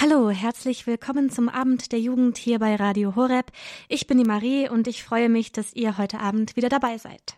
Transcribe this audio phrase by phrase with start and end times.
[0.00, 3.50] Hallo, herzlich willkommen zum Abend der Jugend hier bei Radio Horeb.
[3.88, 7.36] Ich bin die Marie und ich freue mich, dass ihr heute Abend wieder dabei seid.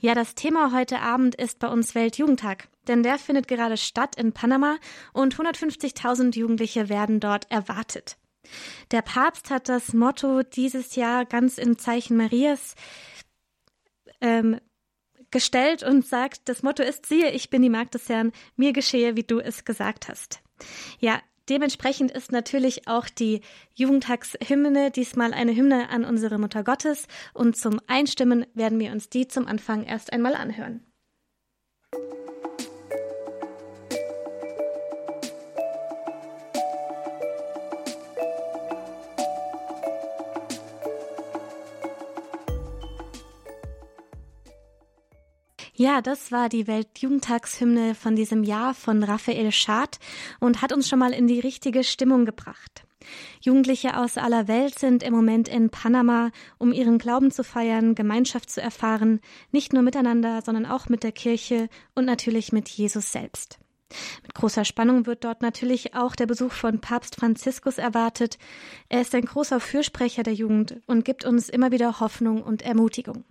[0.00, 4.32] Ja, das Thema heute Abend ist bei uns Weltjugendtag, denn der findet gerade statt in
[4.32, 4.78] Panama
[5.12, 8.16] und 150.000 Jugendliche werden dort erwartet.
[8.90, 12.74] Der Papst hat das Motto dieses Jahr ganz im Zeichen Marias
[14.22, 14.58] ähm,
[15.30, 19.14] gestellt und sagt, das Motto ist, siehe, ich bin die Magd des Herrn, mir geschehe,
[19.14, 20.40] wie du es gesagt hast.
[20.98, 23.40] Ja, Dementsprechend ist natürlich auch die
[23.74, 29.26] Jugendtagshymne diesmal eine Hymne an unsere Mutter Gottes und zum Einstimmen werden wir uns die
[29.26, 30.84] zum Anfang erst einmal anhören.
[45.82, 49.98] Ja, das war die Weltjugendtagshymne von diesem Jahr von Raphael Schad
[50.38, 52.86] und hat uns schon mal in die richtige Stimmung gebracht.
[53.40, 58.48] Jugendliche aus aller Welt sind im Moment in Panama, um ihren Glauben zu feiern, Gemeinschaft
[58.48, 59.18] zu erfahren,
[59.50, 63.58] nicht nur miteinander, sondern auch mit der Kirche und natürlich mit Jesus selbst.
[64.22, 68.38] Mit großer Spannung wird dort natürlich auch der Besuch von Papst Franziskus erwartet.
[68.88, 73.24] Er ist ein großer Fürsprecher der Jugend und gibt uns immer wieder Hoffnung und Ermutigung.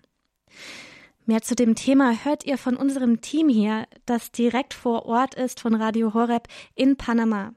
[1.31, 5.61] Mehr zu dem Thema hört ihr von unserem Team hier, das direkt vor Ort ist
[5.61, 7.53] von Radio Horeb in Panama.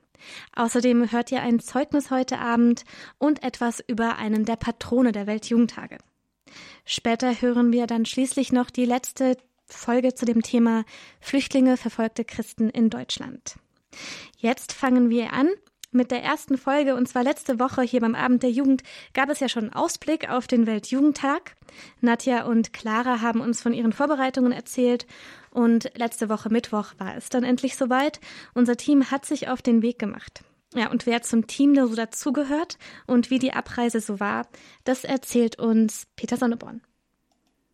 [0.54, 2.84] Außerdem hört ihr ein Zeugnis heute Abend
[3.18, 5.98] und etwas über einen der Patrone der Weltjugendtage.
[6.84, 10.84] Später hören wir dann schließlich noch die letzte Folge zu dem Thema
[11.18, 13.56] Flüchtlinge, verfolgte Christen in Deutschland.
[14.36, 15.48] Jetzt fangen wir an
[15.94, 18.82] mit der ersten Folge, und zwar letzte Woche hier beim Abend der Jugend,
[19.14, 21.56] gab es ja schon Ausblick auf den Weltjugendtag.
[22.00, 25.06] Nadja und Clara haben uns von ihren Vorbereitungen erzählt
[25.50, 28.20] und letzte Woche Mittwoch war es dann endlich soweit.
[28.54, 30.42] Unser Team hat sich auf den Weg gemacht.
[30.74, 34.48] Ja, und wer zum Team so dazugehört und wie die Abreise so war,
[34.82, 36.80] das erzählt uns Peter Sonneborn.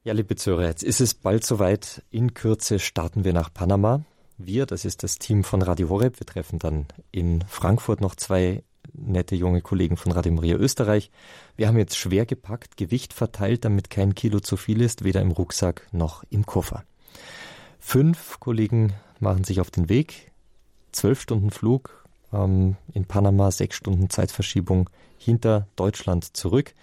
[0.02, 2.02] Ja, liebe Zuhörer, jetzt ist es bald soweit.
[2.10, 4.02] In Kürze starten wir nach Panama.
[4.42, 6.18] Wir, das ist das Team von Radio Horeb.
[6.18, 8.62] Wir treffen dann in Frankfurt noch zwei
[8.94, 11.10] nette junge Kollegen von Radio Maria Österreich.
[11.56, 15.30] Wir haben jetzt schwer gepackt, Gewicht verteilt, damit kein Kilo zu viel ist, weder im
[15.30, 16.84] Rucksack noch im Koffer.
[17.78, 20.32] Fünf Kollegen machen sich auf den Weg.
[20.90, 26.74] Zwölf Stunden Flug ähm, in Panama, sechs Stunden Zeitverschiebung hinter Deutschland zurück.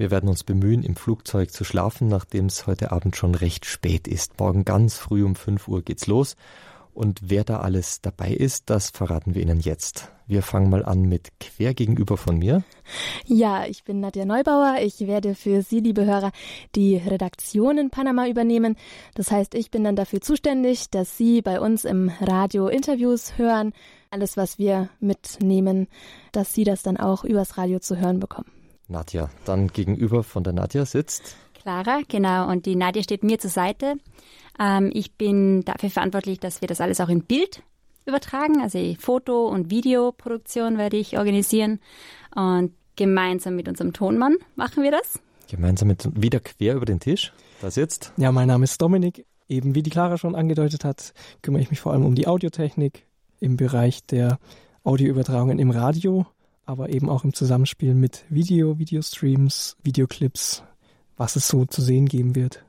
[0.00, 4.08] Wir werden uns bemühen, im Flugzeug zu schlafen, nachdem es heute Abend schon recht spät
[4.08, 4.40] ist.
[4.40, 6.36] Morgen ganz früh um 5 Uhr geht's los.
[6.94, 10.10] Und wer da alles dabei ist, das verraten wir Ihnen jetzt.
[10.26, 12.64] Wir fangen mal an mit quer gegenüber von mir.
[13.26, 14.76] Ja, ich bin Nadja Neubauer.
[14.80, 16.32] Ich werde für Sie, liebe Hörer,
[16.74, 18.76] die Redaktion in Panama übernehmen.
[19.14, 23.74] Das heißt, ich bin dann dafür zuständig, dass Sie bei uns im Radio Interviews hören.
[24.08, 25.88] Alles, was wir mitnehmen,
[26.32, 28.50] dass Sie das dann auch übers Radio zu hören bekommen.
[28.90, 29.30] Nadja.
[29.44, 31.36] Dann gegenüber von der Nadja sitzt.
[31.54, 32.48] Clara, genau.
[32.48, 33.94] Und die Nadja steht mir zur Seite.
[34.58, 37.62] Ähm, ich bin dafür verantwortlich, dass wir das alles auch in Bild
[38.06, 38.60] übertragen.
[38.60, 41.80] Also Foto- und Videoproduktion werde ich organisieren.
[42.34, 45.20] Und gemeinsam mit unserem Tonmann machen wir das.
[45.48, 47.32] Gemeinsam mit wieder quer über den Tisch.
[47.60, 48.12] Da sitzt.
[48.16, 49.26] Ja, mein Name ist Dominik.
[49.48, 51.12] Eben wie die Clara schon angedeutet hat,
[51.42, 53.04] kümmere ich mich vor allem um die Audiotechnik
[53.40, 54.38] im Bereich der
[54.84, 56.26] Audioübertragungen im Radio
[56.70, 60.62] aber eben auch im Zusammenspiel mit Video, Videostreams, Videoclips,
[61.16, 62.64] was es so zu sehen geben wird.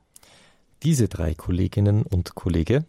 [0.82, 2.84] Diese drei Kolleginnen und Kollegen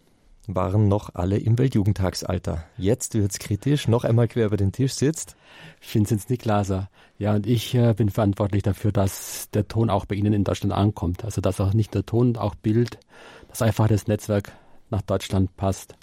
[0.48, 2.66] waren noch alle im Weltjugendtagsalter.
[2.78, 5.36] Jetzt wird es kritisch, noch einmal quer über den Tisch sitzt.
[5.80, 6.90] Vinzenz Niklaser.
[7.20, 10.74] Ja, und ich äh, bin verantwortlich dafür, dass der Ton auch bei Ihnen in Deutschland
[10.74, 11.24] ankommt.
[11.24, 12.98] Also, dass auch nicht der Ton, auch Bild,
[13.50, 14.52] dass einfach das Netzwerk
[14.90, 15.96] nach Deutschland passt.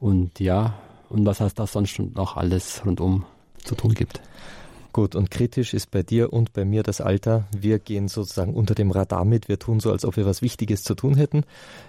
[0.00, 0.78] Und ja,
[1.10, 3.26] und was heißt das sonst noch alles rundum
[3.66, 4.20] zu tun gibt.
[4.92, 7.44] Gut, und kritisch ist bei dir und bei mir das Alter.
[7.54, 9.46] Wir gehen sozusagen unter dem Radar mit.
[9.46, 11.44] Wir tun so, als ob wir was Wichtiges zu tun hätten.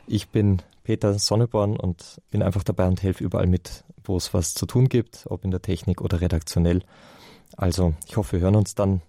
[0.08, 4.54] Ich bin Peter Sonneborn und bin einfach dabei und helfe überall mit, wo es was
[4.54, 6.82] zu tun gibt, ob in der Technik oder redaktionell.
[7.56, 9.02] Also, ich hoffe, wir hören uns dann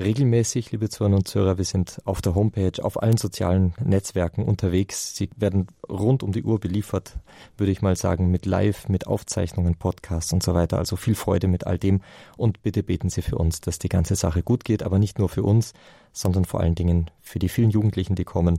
[0.00, 1.58] regelmäßig, liebe Zuhörer und Zuhörer.
[1.58, 5.14] Wir sind auf der Homepage, auf allen sozialen Netzwerken unterwegs.
[5.14, 7.18] Sie werden rund um die Uhr beliefert,
[7.56, 10.78] würde ich mal sagen, mit Live, mit Aufzeichnungen, Podcasts und so weiter.
[10.78, 12.00] Also viel Freude mit all dem
[12.36, 15.28] und bitte beten Sie für uns, dass die ganze Sache gut geht, aber nicht nur
[15.28, 15.74] für uns,
[16.12, 18.58] sondern vor allen Dingen für die vielen Jugendlichen, die kommen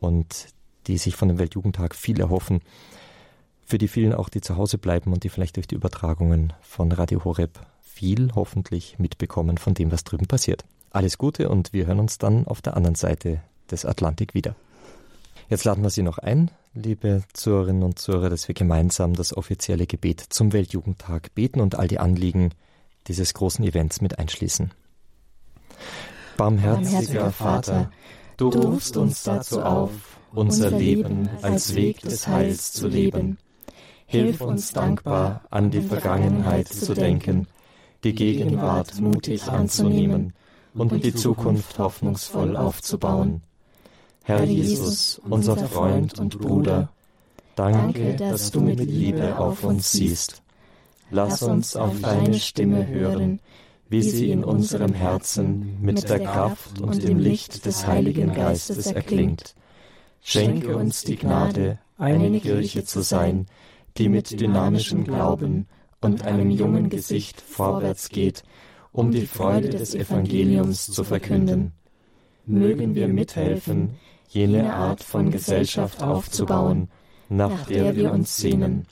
[0.00, 0.46] und
[0.86, 2.60] die sich von dem Weltjugendtag viel erhoffen.
[3.64, 6.92] Für die vielen auch, die zu Hause bleiben und die vielleicht durch die Übertragungen von
[6.92, 10.64] Radio Horeb viel hoffentlich mitbekommen von dem, was drüben passiert.
[10.90, 13.40] Alles Gute und wir hören uns dann auf der anderen Seite
[13.70, 14.54] des Atlantik wieder.
[15.48, 19.86] Jetzt laden wir Sie noch ein, liebe Zuhörerinnen und Zuhörer, dass wir gemeinsam das offizielle
[19.86, 22.50] Gebet zum Weltjugendtag beten und all die Anliegen
[23.06, 24.72] dieses großen Events mit einschließen.
[26.36, 27.90] Barmherziger Vater,
[28.36, 29.90] du rufst uns dazu auf,
[30.32, 33.38] unser Leben als Weg des Heils zu leben.
[34.06, 37.46] Hilf uns dankbar an die Vergangenheit zu denken,
[38.04, 40.34] die Gegenwart mutig anzunehmen
[40.76, 43.42] und die Zukunft hoffnungsvoll aufzubauen.
[44.24, 46.90] Herr Jesus, unser Freund und Bruder,
[47.54, 50.42] danke, dass du mit Liebe auf uns siehst.
[51.10, 53.40] Lass uns auf deine Stimme hören,
[53.88, 59.54] wie sie in unserem Herzen mit der Kraft und dem Licht des Heiligen Geistes erklingt.
[60.20, 63.46] Schenke uns die Gnade, eine Kirche zu sein,
[63.96, 65.68] die mit dynamischem Glauben
[66.00, 68.42] und einem jungen Gesicht vorwärts geht,
[68.96, 71.72] um die Freude des Evangeliums zu verkünden.
[72.46, 73.90] Mögen wir mithelfen,
[74.30, 76.88] jene Art von Gesellschaft aufzubauen,
[77.28, 78.86] nach der wir uns sehnen.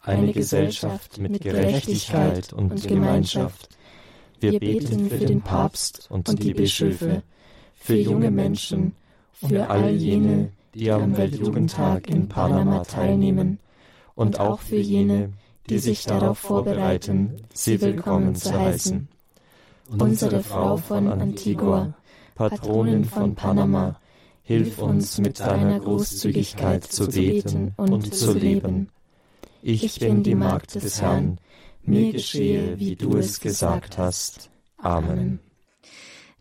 [0.00, 3.68] Eine Gesellschaft mit Gerechtigkeit und Gemeinschaft.
[4.40, 7.22] Wir beten für den Papst und die Bischöfe,
[7.74, 8.94] für junge Menschen,
[9.32, 13.58] für all jene, die am Weltjugendtag in Panama teilnehmen,
[14.14, 15.34] und auch für jene,
[15.68, 19.08] die sich darauf vorbereiten, sie willkommen zu heißen.
[19.88, 21.94] Unsere Frau von Antigua,
[22.34, 24.00] Patronin von Panama,
[24.42, 28.88] hilf uns mit deiner Großzügigkeit zu beten und zu leben.
[29.62, 31.38] Ich bin die Magd des Herrn,
[31.82, 34.50] mir geschehe, wie du es gesagt hast.
[34.76, 35.40] Amen.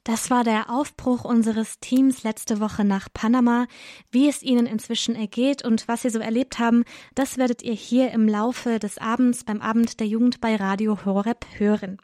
[0.04, 3.68] Das war der Aufbruch unseres Teams letzte Woche nach Panama.
[4.12, 6.84] Wie es Ihnen inzwischen ergeht und was Sie so erlebt haben,
[7.16, 11.46] das werdet ihr hier im Laufe des Abends beim Abend der Jugend bei Radio Horeb
[11.58, 12.00] hören.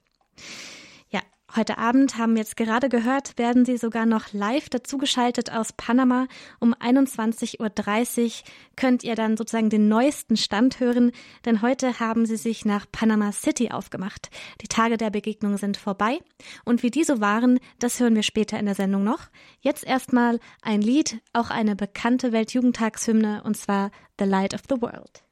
[1.55, 6.27] Heute Abend haben wir jetzt gerade gehört, werden Sie sogar noch live dazugeschaltet aus Panama.
[6.59, 8.31] Um 21.30 Uhr
[8.75, 11.11] könnt ihr dann sozusagen den neuesten Stand hören,
[11.45, 14.29] denn heute haben Sie sich nach Panama City aufgemacht.
[14.61, 16.19] Die Tage der Begegnung sind vorbei
[16.65, 19.21] und wie die so waren, das hören wir später in der Sendung noch.
[19.59, 25.23] Jetzt erstmal ein Lied, auch eine bekannte Weltjugendtagshymne und zwar The Light of the World.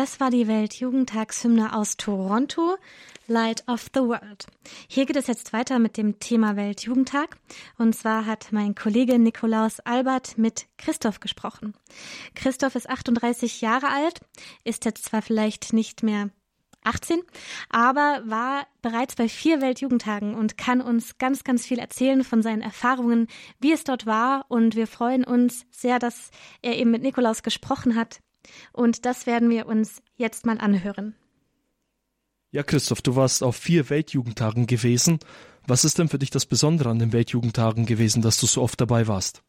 [0.00, 2.76] Das war die Weltjugendtagshymne aus Toronto,
[3.26, 4.46] Light of the World.
[4.86, 7.36] Hier geht es jetzt weiter mit dem Thema Weltjugendtag.
[7.78, 11.74] Und zwar hat mein Kollege Nikolaus Albert mit Christoph gesprochen.
[12.36, 14.20] Christoph ist 38 Jahre alt,
[14.62, 16.30] ist jetzt zwar vielleicht nicht mehr
[16.84, 17.20] 18,
[17.68, 22.62] aber war bereits bei vier Weltjugendtagen und kann uns ganz, ganz viel erzählen von seinen
[22.62, 23.26] Erfahrungen,
[23.58, 24.46] wie es dort war.
[24.46, 26.30] Und wir freuen uns sehr, dass
[26.62, 28.20] er eben mit Nikolaus gesprochen hat
[28.72, 31.14] und das werden wir uns jetzt mal anhören.
[32.50, 35.18] Ja, Christoph, du warst auf vier Weltjugendtagen gewesen.
[35.66, 38.80] Was ist denn für dich das Besondere an den Weltjugendtagen gewesen, dass du so oft
[38.80, 39.42] dabei warst?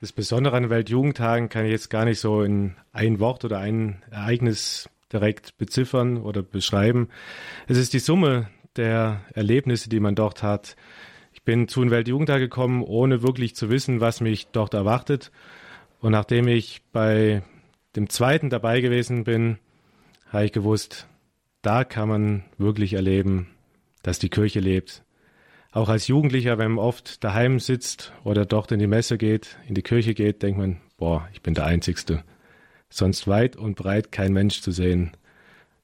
[0.00, 3.58] Das Besondere an den Weltjugendtagen kann ich jetzt gar nicht so in ein Wort oder
[3.58, 7.08] ein Ereignis direkt beziffern oder beschreiben.
[7.68, 10.76] Es ist die Summe der Erlebnisse, die man dort hat.
[11.34, 15.30] Ich bin zu den Weltjugendtagen gekommen, ohne wirklich zu wissen, was mich dort erwartet.
[16.00, 17.42] Und nachdem ich bei
[17.96, 19.58] dem zweiten dabei gewesen bin,
[20.28, 21.08] habe ich gewusst,
[21.62, 23.48] da kann man wirklich erleben,
[24.02, 25.04] dass die Kirche lebt.
[25.72, 29.74] Auch als Jugendlicher, wenn man oft daheim sitzt oder dort in die Messe geht, in
[29.74, 32.24] die Kirche geht, denkt man, boah, ich bin der Einzigste.
[32.88, 35.12] Sonst weit und breit kein Mensch zu sehen.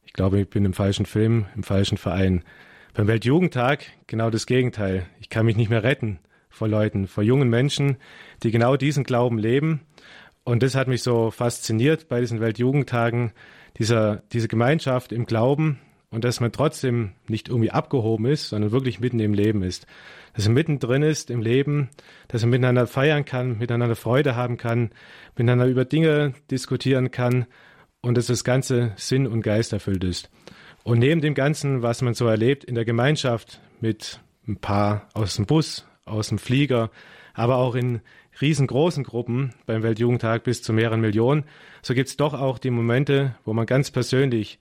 [0.05, 2.43] Ich glaube, ich bin im falschen Film, im falschen Verein.
[2.95, 5.07] Beim Weltjugendtag genau das Gegenteil.
[5.21, 7.97] Ich kann mich nicht mehr retten vor Leuten, vor jungen Menschen,
[8.43, 9.83] die genau diesen Glauben leben
[10.47, 13.33] und das hat mich so fasziniert bei diesen Weltjugendtagen,
[13.79, 19.01] dieser, diese Gemeinschaft im Glauben und dass man trotzdem nicht irgendwie abgehoben ist, sondern wirklich
[19.01, 19.89] mitten im Leben ist.
[20.35, 21.91] Dass man mittendrin ist im Leben,
[22.29, 24.91] dass man miteinander feiern kann, miteinander Freude haben kann,
[25.35, 27.47] miteinander über Dinge diskutieren kann
[28.01, 30.31] und dass das Ganze Sinn und Geist erfüllt ist.
[30.85, 35.35] Und neben dem Ganzen, was man so erlebt in der Gemeinschaft mit ein paar aus
[35.35, 36.93] dem Bus, aus dem Flieger,
[37.35, 38.01] aber auch in
[38.41, 41.45] riesengroßen Gruppen beim Weltjugendtag bis zu mehreren Millionen,
[41.83, 44.59] so gibt es doch auch die Momente, wo man ganz persönlich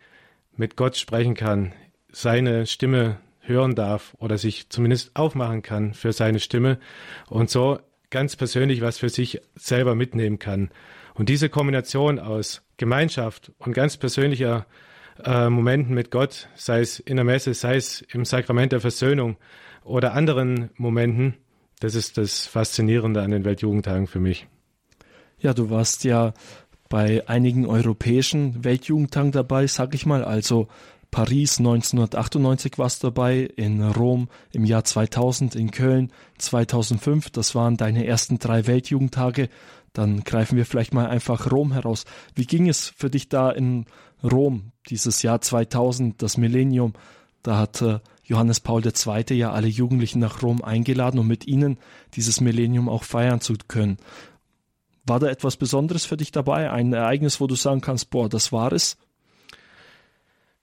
[0.56, 1.74] mit Gott sprechen kann,
[2.12, 6.80] seine Stimme hören darf oder sich zumindest aufmachen kann für seine Stimme
[7.30, 7.80] und so
[8.10, 10.70] ganz persönlich was für sich selber mitnehmen kann.
[11.14, 14.66] Und diese Kombination aus Gemeinschaft und ganz persönlicher
[15.24, 19.38] äh, Momenten mit Gott, sei es in der Messe, sei es im Sakrament der Versöhnung
[19.84, 21.36] oder anderen Momenten,
[21.80, 24.48] das ist das Faszinierende an den Weltjugendtagen für mich.
[25.40, 26.34] Ja, du warst ja
[26.90, 30.24] bei einigen europäischen Weltjugendtagen dabei, sag ich mal.
[30.24, 30.68] Also
[31.12, 37.30] Paris 1998 warst du dabei, in Rom im Jahr 2000, in Köln 2005.
[37.30, 39.50] Das waren deine ersten drei Weltjugendtage.
[39.94, 42.06] Dann greifen wir vielleicht mal einfach Rom heraus.
[42.36, 43.86] Wie ging es für dich da in
[44.24, 46.94] Rom dieses Jahr 2000, das Millennium?
[47.44, 49.38] Da hat äh, Johannes Paul II.
[49.38, 51.78] ja alle Jugendlichen nach Rom eingeladen, um mit ihnen
[52.16, 53.98] dieses Millennium auch feiern zu können.
[55.06, 56.72] War da etwas Besonderes für dich dabei?
[56.72, 58.98] Ein Ereignis, wo du sagen kannst, boah, das war es?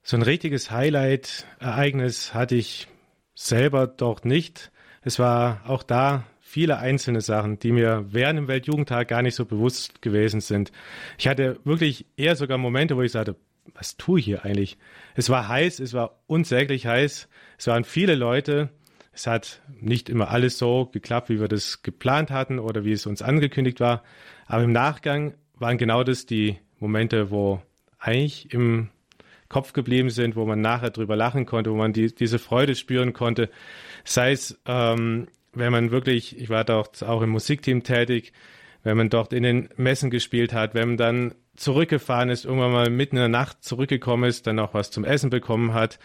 [0.03, 2.89] So ein richtiges Highlight-Ereignis hatte ich
[3.37, 4.73] selber dort nicht.
[5.03, 9.47] Es war auch da viele einzelne Sachen, die mir während dem Weltjugendtag gar nicht so
[9.47, 10.73] bewusst gewesen sind.
[11.19, 13.37] Ich hatte wirklich eher sogar Momente, wo ich sagte,
[13.75, 14.79] was tue ich hier eigentlich?
[15.15, 17.29] Es war heiß, es war unsäglich heiß,
[17.59, 18.71] es waren viele Leute,
[19.13, 23.07] es hat nicht immer alles so geklappt, wie wir das geplant hatten oder wie es
[23.07, 24.03] uns angekündigt war,
[24.47, 27.63] aber im Nachgang waren genau das die Momente, wo
[27.99, 28.91] eigentlich im
[29.49, 33.13] Kopf geblieben sind, wo man nachher drüber lachen konnte, wo man die, diese Freude spüren
[33.13, 33.51] konnte.
[34.03, 38.33] Sei es, ähm, wenn man wirklich, ich war dort auch im Musikteam tätig,
[38.83, 42.91] wenn man dort in den Messen gespielt hat, wenn man dann zurückgefahren ist, irgendwann mal
[42.91, 45.99] mitten in der Nacht zurückgekommen ist, dann auch was zum Essen bekommen hat,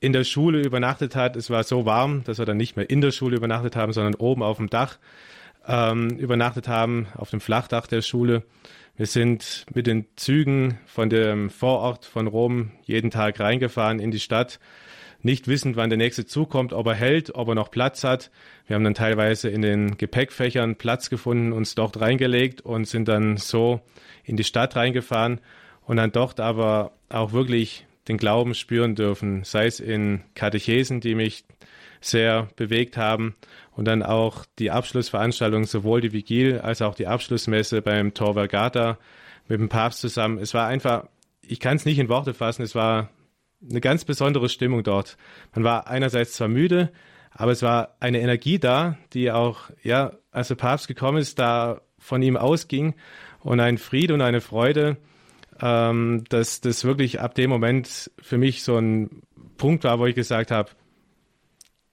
[0.00, 1.36] in der Schule übernachtet hat.
[1.36, 4.14] Es war so warm, dass wir dann nicht mehr in der Schule übernachtet haben, sondern
[4.14, 4.98] oben auf dem Dach
[5.66, 8.44] ähm, übernachtet haben, auf dem Flachdach der Schule.
[8.96, 14.20] Wir sind mit den Zügen von dem Vorort von Rom jeden Tag reingefahren in die
[14.20, 14.60] Stadt,
[15.24, 18.30] nicht wissend, wann der nächste Zug kommt, ob er hält, ob er noch Platz hat.
[18.66, 23.36] Wir haben dann teilweise in den Gepäckfächern Platz gefunden, uns dort reingelegt und sind dann
[23.36, 23.80] so
[24.24, 25.40] in die Stadt reingefahren
[25.84, 31.14] und dann dort aber auch wirklich den Glauben spüren dürfen, sei es in Katechesen, die
[31.14, 31.44] mich
[32.00, 33.36] sehr bewegt haben
[33.76, 38.98] und dann auch die Abschlussveranstaltung, sowohl die Vigil als auch die Abschlussmesse beim Tor Vergata
[39.48, 40.38] mit dem Papst zusammen.
[40.38, 41.06] Es war einfach,
[41.42, 43.10] ich kann es nicht in Worte fassen, es war
[43.68, 45.16] eine ganz besondere Stimmung dort.
[45.54, 46.92] Man war einerseits zwar müde,
[47.30, 51.80] aber es war eine Energie da, die auch, ja, als der Papst gekommen ist, da
[51.98, 52.94] von ihm ausging
[53.40, 54.96] und ein Friede und eine Freude,
[55.60, 59.22] ähm, dass das wirklich ab dem Moment für mich so ein
[59.56, 60.70] Punkt war, wo ich gesagt habe,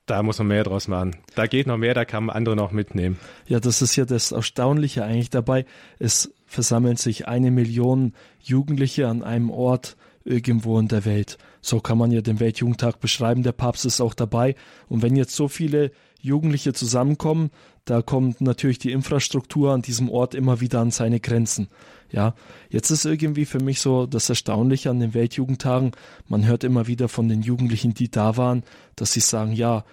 [0.06, 1.18] da muss man mehr draus machen.
[1.36, 3.20] Da geht noch mehr, da kann man andere noch mitnehmen.
[3.46, 5.66] Ja, das ist ja das Erstaunliche eigentlich dabei.
[6.00, 11.38] Es versammeln sich eine Million Jugendliche an einem Ort irgendwo in der Welt.
[11.62, 13.44] So kann man ja den Weltjugendtag beschreiben.
[13.44, 14.56] Der Papst ist auch dabei.
[14.88, 17.52] Und wenn jetzt so viele Jugendliche zusammenkommen,
[17.86, 21.70] da kommt natürlich die Infrastruktur an diesem Ort immer wieder an seine Grenzen.
[22.12, 22.36] Ja,
[22.70, 25.92] jetzt ist irgendwie für mich so das Erstaunliche an den Weltjugendtagen.
[26.28, 28.64] Man hört immer wieder von den Jugendlichen, die da waren,
[28.96, 29.86] dass sie sagen, ja,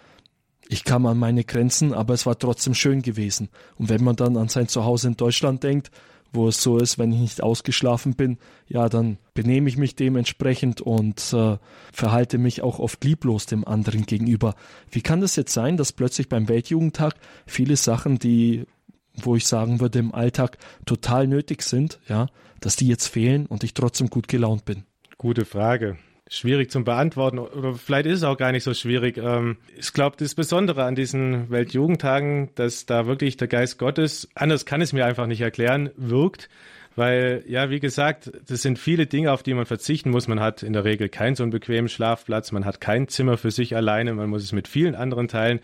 [0.68, 3.48] ich kam an meine Grenzen, aber es war trotzdem schön gewesen.
[3.76, 5.90] Und wenn man dann an sein Zuhause in Deutschland denkt,
[6.32, 10.80] wo es so ist, wenn ich nicht ausgeschlafen bin, ja, dann benehme ich mich dementsprechend
[10.80, 11.58] und äh,
[11.92, 14.54] verhalte mich auch oft lieblos dem anderen gegenüber.
[14.90, 17.14] Wie kann das jetzt sein, dass plötzlich beim Weltjugendtag
[17.46, 18.66] viele Sachen, die,
[19.14, 22.26] wo ich sagen würde, im Alltag total nötig sind, ja,
[22.60, 24.84] dass die jetzt fehlen und ich trotzdem gut gelaunt bin?
[25.18, 25.96] Gute Frage
[26.28, 29.16] schwierig zum Beantworten oder vielleicht ist es auch gar nicht so schwierig.
[29.18, 34.66] Ähm, ich glaube, das Besondere an diesen Weltjugendtagen, dass da wirklich der Geist Gottes, anders
[34.66, 36.48] kann es mir einfach nicht erklären, wirkt.
[36.96, 40.28] Weil, ja, wie gesagt, das sind viele Dinge, auf die man verzichten muss.
[40.28, 43.50] Man hat in der Regel keinen so einen bequemen Schlafplatz, man hat kein Zimmer für
[43.50, 45.60] sich alleine, man muss es mit vielen anderen teilen.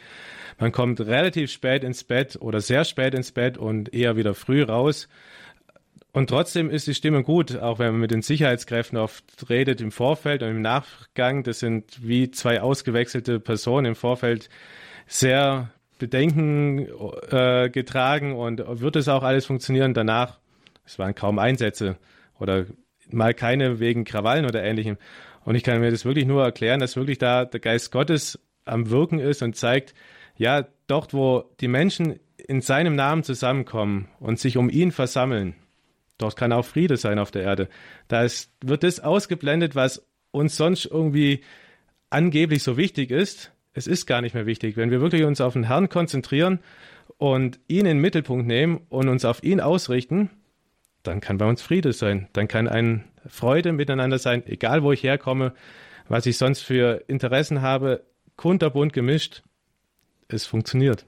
[0.58, 4.62] Man kommt relativ spät ins Bett oder sehr spät ins Bett und eher wieder früh
[4.62, 5.08] raus.
[6.12, 9.90] Und trotzdem ist die Stimmung gut, auch wenn man mit den Sicherheitskräften oft redet im
[9.90, 11.42] Vorfeld und im Nachgang.
[11.42, 14.50] Das sind wie zwei ausgewechselte Personen im Vorfeld
[15.06, 16.88] sehr Bedenken
[17.30, 20.40] äh, getragen und wird es auch alles funktionieren danach?
[20.84, 21.96] Es waren kaum Einsätze
[22.38, 22.66] oder
[23.08, 24.98] mal keine wegen Krawallen oder ähnlichem.
[25.44, 28.90] Und ich kann mir das wirklich nur erklären, dass wirklich da der Geist Gottes am
[28.90, 29.94] Wirken ist und zeigt,
[30.36, 35.54] ja, dort, wo die Menschen in seinem Namen zusammenkommen und sich um ihn versammeln,
[36.22, 37.68] Dort kann auch Friede sein auf der Erde.
[38.06, 38.24] Da
[38.64, 41.40] wird das ausgeblendet, was uns sonst irgendwie
[42.10, 43.52] angeblich so wichtig ist.
[43.74, 44.76] Es ist gar nicht mehr wichtig.
[44.76, 46.60] Wenn wir wirklich uns auf den Herrn konzentrieren
[47.18, 50.30] und ihn in den Mittelpunkt nehmen und uns auf ihn ausrichten,
[51.02, 52.28] dann kann bei uns Friede sein.
[52.32, 55.54] Dann kann ein Freude miteinander sein, egal wo ich herkomme,
[56.08, 58.04] was ich sonst für Interessen habe,
[58.36, 59.42] kunterbunt gemischt.
[60.28, 61.04] Es funktioniert.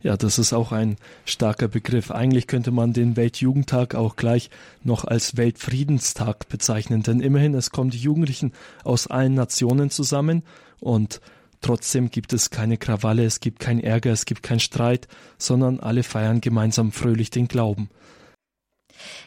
[0.00, 2.12] Ja, das ist auch ein starker Begriff.
[2.12, 4.48] Eigentlich könnte man den Weltjugendtag auch gleich
[4.84, 8.52] noch als Weltfriedenstag bezeichnen, denn immerhin es kommen die Jugendlichen
[8.84, 10.44] aus allen Nationen zusammen
[10.78, 11.20] und
[11.60, 16.04] trotzdem gibt es keine Krawalle, es gibt kein Ärger, es gibt keinen Streit, sondern alle
[16.04, 17.90] feiern gemeinsam fröhlich den Glauben.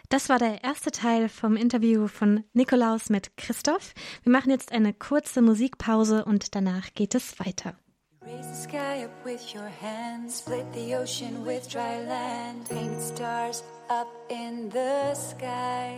[0.08, 3.94] Das war der erste Teil vom Interview von Nikolaus mit Christoph.
[4.24, 7.76] Wir machen jetzt eine kurze Musikpause und danach geht es weiter.
[8.24, 13.64] Raise the sky up with your hands, split the ocean with dry land, painted stars
[13.90, 15.98] up in the sky.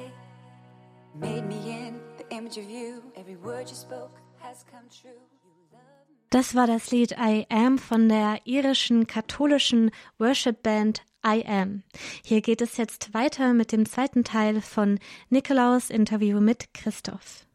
[1.20, 5.20] Made me in the image of you, every word you spoke has come true.
[6.30, 11.84] Das war das Lied I Am von der irischen katholischen Worship Band I Am.
[12.24, 14.98] Hier geht es jetzt weiter mit dem zweiten Teil von
[15.30, 17.46] Nikolaus Interview mit Christoph.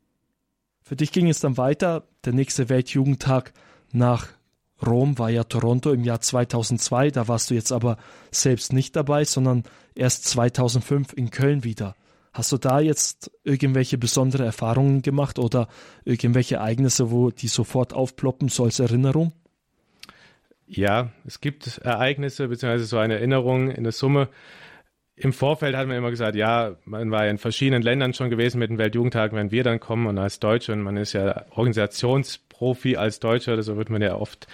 [0.83, 2.07] Für dich ging es dann weiter.
[2.25, 3.53] Der nächste Weltjugendtag
[3.91, 4.38] nach
[4.85, 7.11] Rom war ja Toronto im Jahr 2002.
[7.11, 7.97] Da warst du jetzt aber
[8.31, 11.95] selbst nicht dabei, sondern erst 2005 in Köln wieder.
[12.33, 15.69] Hast du da jetzt irgendwelche besondere Erfahrungen gemacht oder
[16.05, 19.33] irgendwelche Ereignisse, wo die sofort aufploppen, so als Erinnerung?
[20.67, 24.29] Ja, es gibt Ereignisse beziehungsweise so eine Erinnerung in der Summe.
[25.17, 28.59] Im Vorfeld hat man immer gesagt, ja, man war ja in verschiedenen Ländern schon gewesen
[28.61, 31.45] mit den Weltjugendtagen, wenn wir dann kommen und als Deutsche und man ist ja
[32.61, 34.47] Organisationsprofi als Deutscher, so wird man ja oft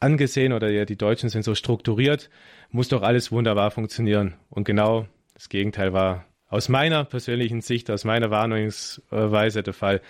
[0.00, 2.30] angesehen oder ja, die Deutschen sind so strukturiert,
[2.70, 4.34] muss doch alles wunderbar funktionieren.
[4.50, 10.00] Und genau das Gegenteil war aus meiner persönlichen Sicht, aus meiner Warnungsweise der Fall.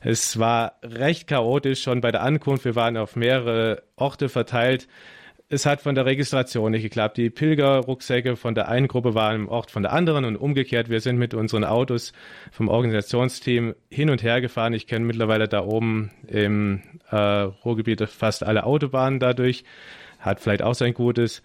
[0.00, 2.64] Es war recht chaotisch schon bei der Ankunft.
[2.64, 4.88] Wir waren auf mehrere Orte verteilt.
[5.50, 7.18] Es hat von der Registration nicht geklappt.
[7.18, 10.88] Die Pilgerrucksäcke von der einen Gruppe waren im Ort von der anderen und umgekehrt.
[10.88, 12.12] Wir sind mit unseren Autos
[12.50, 14.72] vom Organisationsteam hin und her gefahren.
[14.72, 19.64] Ich kenne mittlerweile da oben im äh, Ruhrgebiet fast alle Autobahnen dadurch.
[20.18, 21.42] Hat vielleicht auch sein Gutes.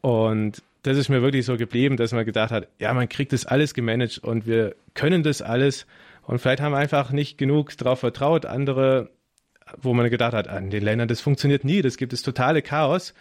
[0.00, 3.44] Und das ist mir wirklich so geblieben, dass man gedacht hat, ja, man kriegt das
[3.44, 5.86] alles gemanagt und wir können das alles.
[6.22, 8.46] Und vielleicht haben einfach nicht genug darauf vertraut.
[8.46, 9.10] Andere,
[9.80, 13.14] wo man gedacht hat, an den Ländern, das funktioniert nie, das gibt es totale Chaos.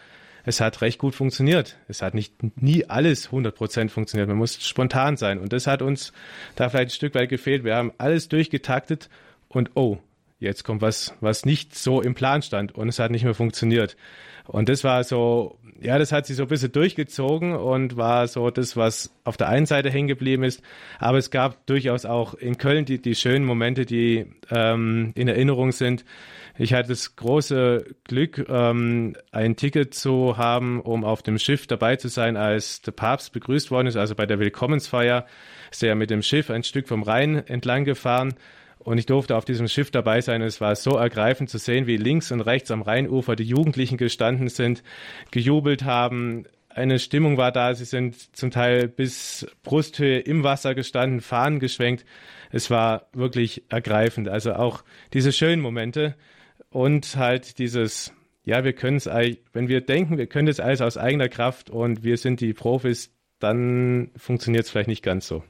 [0.45, 1.77] Es hat recht gut funktioniert.
[1.87, 4.27] Es hat nicht nie alles 100% funktioniert.
[4.27, 5.39] Man muss spontan sein.
[5.39, 6.11] Und das hat uns
[6.55, 7.63] da vielleicht ein Stück weit gefehlt.
[7.63, 9.09] Wir haben alles durchgetaktet
[9.47, 9.99] und oh,
[10.39, 13.95] jetzt kommt was, was nicht so im Plan stand und es hat nicht mehr funktioniert.
[14.45, 18.49] Und das war so ja, das hat sich so ein bisschen durchgezogen und war so
[18.49, 20.61] das, was auf der einen Seite hängen geblieben ist.
[20.97, 25.73] Aber es gab durchaus auch in Köln die, die schönen Momente, die ähm, in Erinnerung
[25.73, 26.05] sind.
[26.55, 31.95] Ich hatte das große Glück, ähm, ein Ticket zu haben, um auf dem Schiff dabei
[31.95, 33.95] zu sein, als der Papst begrüßt worden ist.
[33.95, 35.25] Also bei der Willkommensfeier
[35.71, 38.35] ist er ja mit dem Schiff ein Stück vom Rhein entlang gefahren
[38.77, 40.43] und ich durfte auf diesem Schiff dabei sein.
[40.43, 44.49] Es war so ergreifend zu sehen, wie links und rechts am Rheinufer die Jugendlichen gestanden
[44.49, 44.83] sind,
[45.31, 46.45] gejubelt haben.
[46.69, 47.73] Eine Stimmung war da.
[47.73, 52.05] Sie sind zum Teil bis Brusthöhe im Wasser gestanden, Fahnen geschwenkt.
[52.51, 54.27] Es war wirklich ergreifend.
[54.27, 56.15] Also auch diese schönen Momente
[56.69, 58.13] und halt dieses,
[58.43, 62.03] ja, wir können es, wenn wir denken, wir können das alles aus eigener Kraft und
[62.03, 65.43] wir sind die Profis, dann funktioniert es vielleicht nicht ganz so.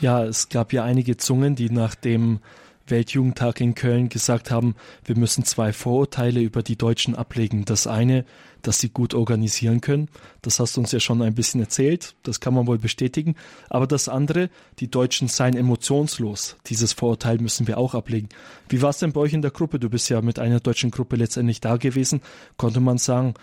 [0.00, 2.40] Ja, es gab ja einige Zungen, die nach dem
[2.88, 7.64] Weltjugendtag in Köln gesagt haben, wir müssen zwei Vorurteile über die Deutschen ablegen.
[7.64, 8.24] Das eine,
[8.62, 10.08] dass sie gut organisieren können.
[10.42, 12.14] Das hast du uns ja schon ein bisschen erzählt.
[12.22, 13.36] Das kann man wohl bestätigen.
[13.70, 16.56] Aber das andere, die Deutschen seien emotionslos.
[16.66, 18.28] Dieses Vorurteil müssen wir auch ablegen.
[18.68, 19.78] Wie war es denn bei euch in der Gruppe?
[19.78, 22.20] Du bist ja mit einer deutschen Gruppe letztendlich da gewesen.
[22.56, 23.34] Konnte man sagen,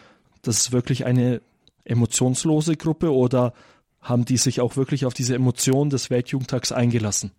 [0.41, 1.41] das ist wirklich eine
[1.86, 3.53] emotionslose Gruppe oder
[4.01, 7.32] haben die sich auch wirklich auf diese Emotionen des Weltjugendtags eingelassen?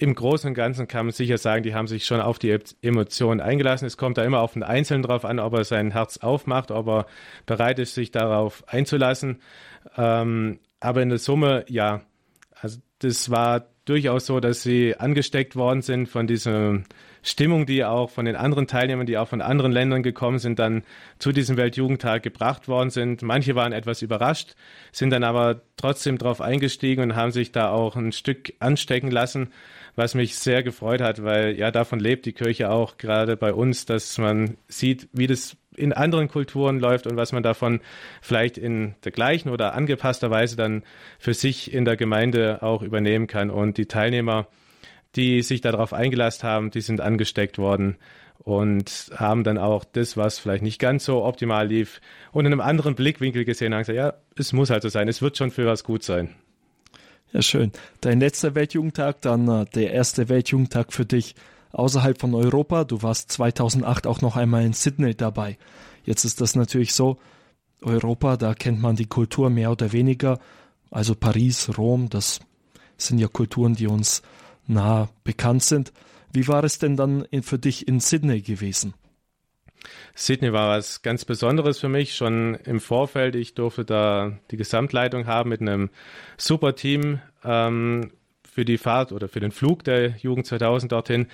[0.00, 3.42] Im Großen und Ganzen kann man sicher sagen, die haben sich schon auf die Emotionen
[3.42, 3.84] eingelassen.
[3.84, 6.88] Es kommt da immer auf den Einzelnen drauf an, ob er sein Herz aufmacht, ob
[6.88, 7.06] er
[7.44, 9.42] bereit ist, sich darauf einzulassen.
[9.98, 12.00] Ähm, aber in der Summe, ja.
[12.62, 16.80] Also das war durchaus so, dass sie angesteckt worden sind von dieser
[17.22, 20.82] Stimmung, die auch von den anderen Teilnehmern, die auch von anderen Ländern gekommen sind, dann
[21.18, 23.22] zu diesem Weltjugendtag gebracht worden sind.
[23.22, 24.54] Manche waren etwas überrascht,
[24.92, 29.50] sind dann aber trotzdem darauf eingestiegen und haben sich da auch ein Stück anstecken lassen,
[29.96, 33.86] was mich sehr gefreut hat, weil ja davon lebt die Kirche auch gerade bei uns,
[33.86, 37.80] dass man sieht, wie das in anderen Kulturen läuft und was man davon
[38.20, 40.82] vielleicht in der gleichen oder angepasster Weise dann
[41.18, 43.50] für sich in der Gemeinde auch übernehmen kann.
[43.50, 44.48] Und die Teilnehmer,
[45.16, 47.96] die sich darauf eingelassen haben, die sind angesteckt worden
[48.38, 52.00] und haben dann auch das, was vielleicht nicht ganz so optimal lief,
[52.32, 55.20] und in einem anderen Blickwinkel gesehen haben gesagt, ja, es muss halt so sein, es
[55.20, 56.34] wird schon für was gut sein.
[57.32, 57.70] Ja, schön.
[58.00, 61.36] Dein letzter Weltjugendtag, dann äh, der erste Weltjugendtag für dich
[61.70, 62.82] außerhalb von Europa.
[62.84, 65.56] Du warst 2008 auch noch einmal in Sydney dabei.
[66.04, 67.18] Jetzt ist das natürlich so,
[67.82, 70.40] Europa, da kennt man die Kultur mehr oder weniger.
[70.90, 72.40] Also Paris, Rom, das
[72.96, 74.22] sind ja Kulturen, die uns
[74.66, 75.92] nah bekannt sind.
[76.32, 78.94] Wie war es denn dann für dich in Sydney gewesen?
[80.14, 83.36] Sydney war was ganz Besonderes für mich, schon im Vorfeld.
[83.36, 85.90] Ich durfte da die Gesamtleitung haben mit einem
[86.36, 88.12] super Team ähm,
[88.50, 91.26] für die Fahrt oder für den Flug der Jugend 2000 dorthin.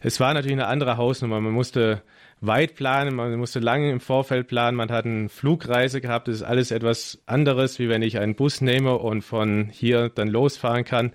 [0.00, 1.40] Es war natürlich eine andere Hausnummer.
[1.40, 2.02] Man musste
[2.40, 6.28] weit planen, man musste lange im Vorfeld planen, man hat eine Flugreise gehabt.
[6.28, 10.28] Das ist alles etwas anderes, wie wenn ich einen Bus nehme und von hier dann
[10.28, 11.12] losfahren kann.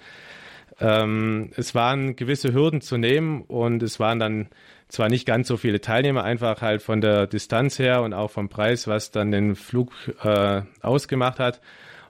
[0.80, 4.50] Ähm, es waren gewisse Hürden zu nehmen und es waren dann
[4.88, 8.50] zwar nicht ganz so viele Teilnehmer, einfach halt von der Distanz her und auch vom
[8.50, 9.91] Preis, was dann den Flug
[10.24, 11.62] äh, ausgemacht hat.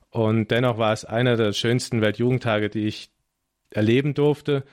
[0.10, 3.10] Und dennoch war es einer der schönsten Weltjugendtage, die ich
[3.70, 4.64] erleben durfte.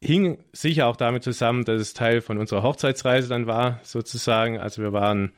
[0.00, 4.58] Hing sicher auch damit zusammen, dass es Teil von unserer Hochzeitsreise dann war, sozusagen.
[4.58, 5.32] Also wir waren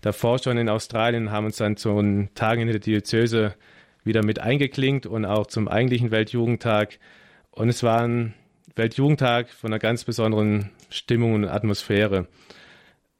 [0.00, 3.54] davor schon in Australien, haben uns dann zu den Tagen in der Diözese
[4.04, 6.98] wieder mit eingeklinkt und auch zum eigentlichen Weltjugendtag.
[7.50, 8.34] Und es war ein
[8.76, 12.28] Weltjugendtag von einer ganz besonderen Stimmung und Atmosphäre.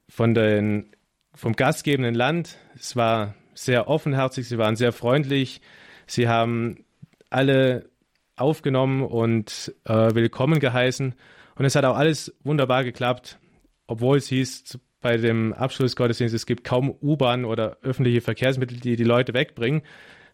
[0.08, 0.90] Von den,
[1.34, 5.62] vom gastgebenden Land, es war sehr offenherzig, sie waren sehr freundlich,
[6.06, 6.84] sie haben
[7.30, 7.88] alle
[8.36, 11.14] aufgenommen und äh, willkommen geheißen.
[11.54, 13.38] Und es hat auch alles wunderbar geklappt,
[13.86, 19.04] obwohl es hieß bei dem Abschlussgottesdienst, es gibt kaum U-Bahn oder öffentliche Verkehrsmittel, die die
[19.04, 19.82] Leute wegbringen.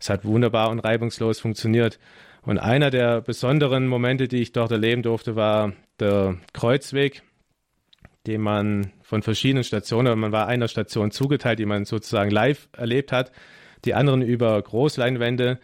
[0.01, 2.01] Es hat wunderbar und reibungslos funktioniert.
[2.45, 7.23] Und einer der besonderen Momente, die ich dort erleben durfte, war der Kreuzweg,
[8.27, 13.13] den man von verschiedenen Stationen, man war einer Station zugeteilt, die man sozusagen live erlebt
[13.13, 13.33] hat,
[13.85, 15.61] die anderen über Großleinwände.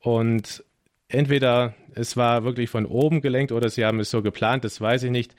[0.00, 0.64] Und
[1.08, 5.04] entweder es war wirklich von oben gelenkt oder sie haben es so geplant, das weiß
[5.04, 5.34] ich nicht.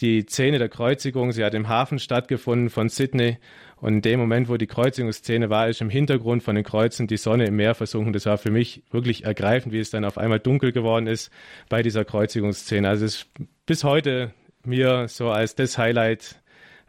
[0.00, 3.38] Die Szene der Kreuzigung, sie hat im Hafen stattgefunden von Sydney
[3.80, 7.18] und in dem Moment, wo die Kreuzigungsszene war, ist im Hintergrund von den Kreuzen die
[7.18, 8.12] Sonne im Meer versunken.
[8.12, 11.30] Das war für mich wirklich ergreifend, wie es dann auf einmal dunkel geworden ist
[11.68, 12.88] bei dieser Kreuzigungsszene.
[12.88, 13.26] Also es ist
[13.66, 14.32] bis heute
[14.64, 16.40] mir so als das Highlight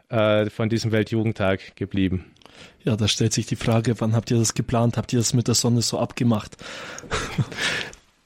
[0.08, 2.24] äh, von diesem Weltjugendtag geblieben.
[2.82, 4.96] Ja, da stellt sich die Frage, wann habt ihr das geplant?
[4.96, 6.56] Habt ihr das mit der Sonne so abgemacht?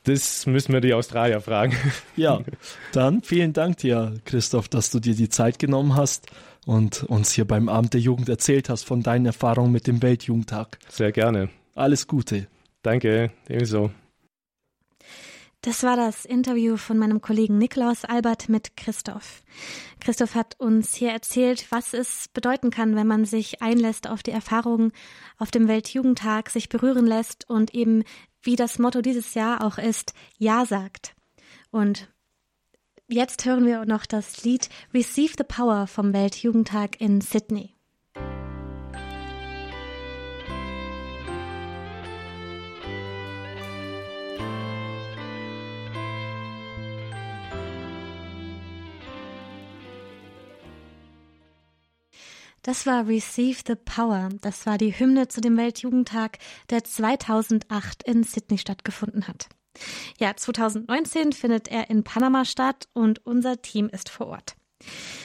[0.05, 1.77] Das müssen wir die Australier fragen.
[2.17, 2.41] Ja,
[2.91, 6.27] dann vielen Dank dir, Christoph, dass du dir die Zeit genommen hast
[6.67, 10.79] und uns hier beim Abend der Jugend erzählt hast von deinen Erfahrungen mit dem Weltjugendtag.
[10.89, 11.49] Sehr gerne.
[11.75, 12.47] Alles Gute.
[12.83, 13.91] Danke, ebenso.
[15.65, 19.45] Das war das Interview von meinem Kollegen Niklaus Albert mit Christoph.
[20.01, 24.33] Christoph hat uns hier erzählt, was es bedeuten kann, wenn man sich einlässt auf die
[24.33, 24.91] Erfahrungen
[25.39, 28.03] auf dem Weltjugendtag, sich berühren lässt und eben,
[28.43, 31.15] wie das Motto dieses Jahr auch ist, Ja sagt.
[31.71, 32.09] Und
[33.13, 37.75] jetzt hören wir noch das Lied Receive the Power vom Weltjugendtag in Sydney.
[52.65, 54.29] Das war Receive the Power.
[54.41, 56.39] Das war die Hymne zu dem Weltjugendtag,
[56.71, 59.49] der 2008 in Sydney stattgefunden hat.
[60.19, 64.57] Ja, 2019 findet er in Panama statt und unser Team ist vor Ort.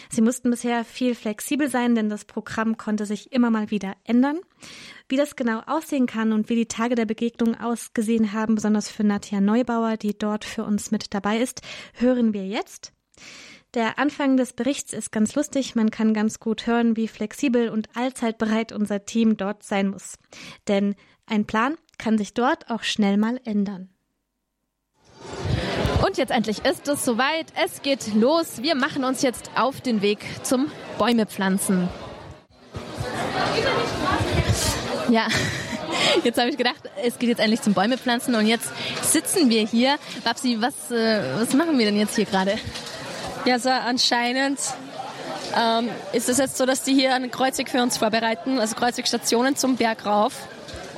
[0.09, 4.39] Sie mussten bisher viel flexibel sein, denn das Programm konnte sich immer mal wieder ändern.
[5.09, 9.03] Wie das genau aussehen kann und wie die Tage der Begegnung ausgesehen haben, besonders für
[9.03, 11.61] Nadja Neubauer, die dort für uns mit dabei ist,
[11.93, 12.93] hören wir jetzt.
[13.73, 15.75] Der Anfang des Berichts ist ganz lustig.
[15.75, 20.17] Man kann ganz gut hören, wie flexibel und allzeitbereit unser Team dort sein muss.
[20.67, 23.89] Denn ein Plan kann sich dort auch schnell mal ändern.
[26.05, 27.47] Und jetzt endlich ist es soweit.
[27.63, 28.61] Es geht los.
[28.61, 31.89] Wir machen uns jetzt auf den Weg zum Bäumepflanzen.
[35.09, 35.27] Ja,
[36.23, 38.69] jetzt habe ich gedacht, es geht jetzt endlich zum Bäumepflanzen und jetzt
[39.01, 39.97] sitzen wir hier.
[40.23, 42.57] Babsi, was, äh, was machen wir denn jetzt hier gerade?
[43.45, 44.59] Ja, also anscheinend
[45.57, 49.55] ähm, ist es jetzt so, dass die hier einen Kreuzweg für uns vorbereiten, also Kreuzwegstationen
[49.55, 50.33] zum Berg rauf.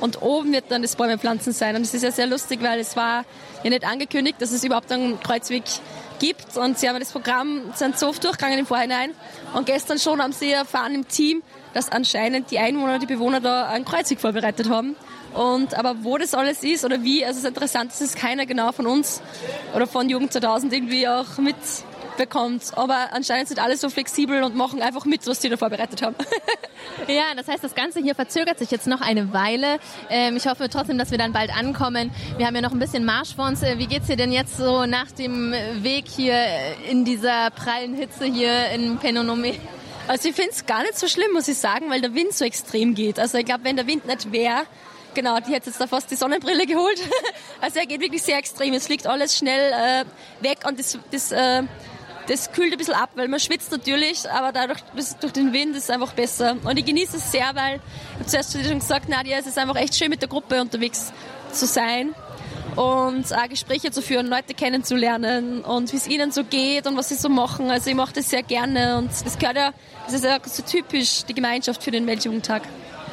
[0.00, 1.76] Und oben wird dann das Bäumepflanzen sein.
[1.76, 3.24] Und es ist ja sehr lustig, weil es war
[3.62, 5.64] ja nicht angekündigt, dass es überhaupt einen Kreuzweg
[6.18, 6.56] gibt.
[6.56, 9.10] Und sie haben das Programm, sind so oft durchgegangen im Vorhinein.
[9.54, 11.42] Und gestern schon haben sie erfahren im Team,
[11.74, 14.96] dass anscheinend die Einwohner, die Bewohner da einen Kreuzweg vorbereitet haben.
[15.34, 18.46] Und, aber wo das alles ist oder wie, also es ist interessant, dass es keiner
[18.46, 19.22] genau von uns
[19.74, 21.54] oder von Jugend 2000 irgendwie auch mit
[22.20, 22.76] bekommt.
[22.76, 26.14] Aber anscheinend sind alle so flexibel und machen einfach mit, was die da vorbereitet haben.
[27.08, 29.78] ja, das heißt, das Ganze hier verzögert sich jetzt noch eine Weile.
[30.10, 32.10] Ähm, ich hoffe trotzdem, dass wir dann bald ankommen.
[32.36, 33.62] Wir haben ja noch ein bisschen Marsch vor uns.
[33.62, 36.36] Äh, wie geht's dir denn jetzt so nach dem Weg hier
[36.90, 39.54] in dieser prallen Hitze hier in Penonome?
[40.06, 42.44] Also ich finde es gar nicht so schlimm, muss ich sagen, weil der Wind so
[42.44, 43.18] extrem geht.
[43.18, 44.66] Also ich glaube, wenn der Wind nicht wäre,
[45.14, 47.00] genau, die hätte jetzt da fast die Sonnenbrille geholt.
[47.62, 48.74] also er geht wirklich sehr extrem.
[48.74, 51.62] Es fliegt alles schnell äh, weg und das, das äh,
[52.28, 54.80] das kühlt ein bisschen ab, weil man schwitzt natürlich, aber dadurch,
[55.20, 56.56] durch den Wind ist es einfach besser.
[56.64, 57.80] Und ich genieße es sehr, weil,
[58.20, 61.12] ich zuerst schon gesagt, Nadia, es ist einfach echt schön mit der Gruppe unterwegs
[61.52, 62.14] zu sein
[62.76, 67.08] und auch Gespräche zu führen, Leute kennenzulernen und wie es ihnen so geht und was
[67.08, 67.70] sie so machen.
[67.70, 69.72] Also ich mache das sehr gerne und das gehört ja,
[70.06, 72.62] das ist ja so typisch die Gemeinschaft für den Weltjugendtag.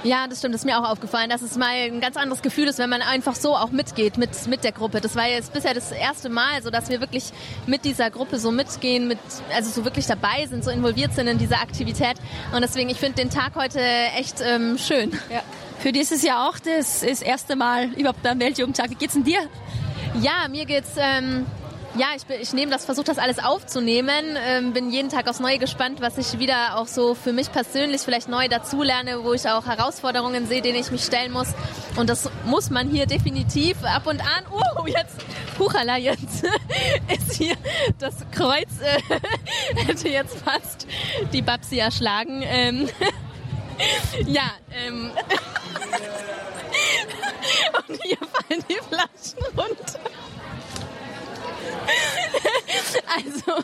[0.03, 0.53] Ja, das stimmt.
[0.53, 3.01] Das ist mir auch aufgefallen, dass es mal ein ganz anderes Gefühl ist, wenn man
[3.01, 5.01] einfach so auch mitgeht mit, mit der Gruppe.
[5.01, 7.31] Das war jetzt bisher das erste Mal, so dass wir wirklich
[7.65, 9.19] mit dieser Gruppe so mitgehen, mit,
[9.53, 12.15] also so wirklich dabei sind, so involviert sind in dieser Aktivität.
[12.53, 13.79] Und deswegen, ich finde den Tag heute
[14.17, 15.11] echt ähm, schön.
[15.31, 15.41] Ja.
[15.79, 18.89] Für dieses Jahr auch das, das erste Mal überhaupt beim Weltjugendtag.
[18.89, 19.39] Wie geht's denn dir?
[20.21, 21.45] Ja, mir geht's ähm,
[21.97, 24.37] ja, ich, ich nehme das, versuche das alles aufzunehmen.
[24.45, 28.01] Ähm, bin jeden Tag aufs Neue gespannt, was ich wieder auch so für mich persönlich
[28.01, 31.53] vielleicht neu dazulerne, wo ich auch Herausforderungen sehe, denen ich mich stellen muss.
[31.95, 34.45] Und das muss man hier definitiv ab und an.
[34.51, 35.17] Oh, jetzt,
[35.57, 36.43] Huchala, jetzt
[37.07, 37.55] ist hier
[37.99, 39.01] das Kreuz, äh,
[39.85, 40.87] hätte jetzt fast
[41.33, 42.43] die Babsi erschlagen.
[42.45, 42.89] Ähm,
[44.27, 45.11] ja, ähm.
[47.87, 49.99] und hier fallen die Flaschen runter.
[53.07, 53.63] Also,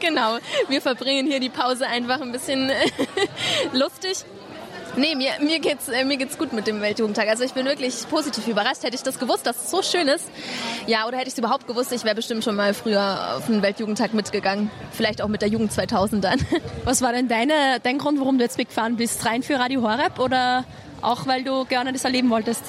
[0.00, 0.38] genau.
[0.68, 2.70] Wir verbringen hier die Pause einfach ein bisschen
[3.72, 4.24] lustig.
[4.96, 7.28] Nee, mir, mir, geht's, äh, mir geht's gut mit dem Weltjugendtag.
[7.28, 8.82] Also ich bin wirklich positiv überrascht.
[8.82, 10.28] Hätte ich das gewusst, dass es so schön ist,
[10.86, 13.62] ja, oder hätte ich es überhaupt gewusst, ich wäre bestimmt schon mal früher auf den
[13.62, 14.70] Weltjugendtag mitgegangen.
[14.92, 16.40] Vielleicht auch mit der Jugend 2000 dann.
[16.84, 19.24] Was war denn deine, dein Grund, warum du jetzt weggefahren bist?
[19.24, 20.64] Rein für Radio Horeb oder
[21.02, 22.62] auch weil du gerne das erleben wolltest?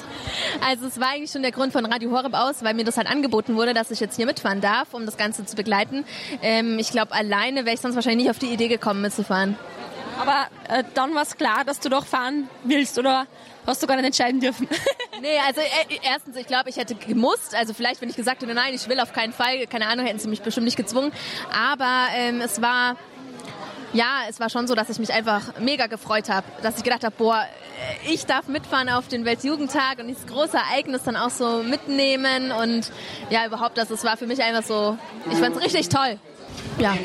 [0.66, 3.08] Also es war eigentlich schon der Grund von Radio Horeb aus, weil mir das halt
[3.08, 6.06] angeboten wurde, dass ich jetzt hier mitfahren darf, um das Ganze zu begleiten.
[6.42, 9.58] Ähm, ich glaube, alleine wäre ich sonst wahrscheinlich nicht auf die Idee gekommen, mitzufahren.
[10.20, 13.26] Aber äh, dann war es klar, dass du doch fahren willst oder
[13.66, 14.68] hast du gar nicht entscheiden dürfen?
[15.22, 17.56] nee, also äh, erstens, ich glaube, ich hätte gemusst.
[17.56, 20.20] Also vielleicht, wenn ich gesagt hätte, nein, ich will auf keinen Fall, keine Ahnung, hätten
[20.20, 21.12] sie mich bestimmt nicht gezwungen.
[21.52, 22.98] Aber ähm, es war
[23.94, 27.04] ja, es war schon so, dass ich mich einfach mega gefreut habe, dass ich gedacht
[27.04, 27.44] habe, boah,
[28.10, 32.92] ich darf mitfahren auf den Weltjugendtag und dieses große Ereignis dann auch so mitnehmen und
[33.30, 34.98] ja, überhaupt, das, das war für mich einfach so,
[35.30, 36.20] ich fand es richtig toll.
[36.80, 36.96] Ja.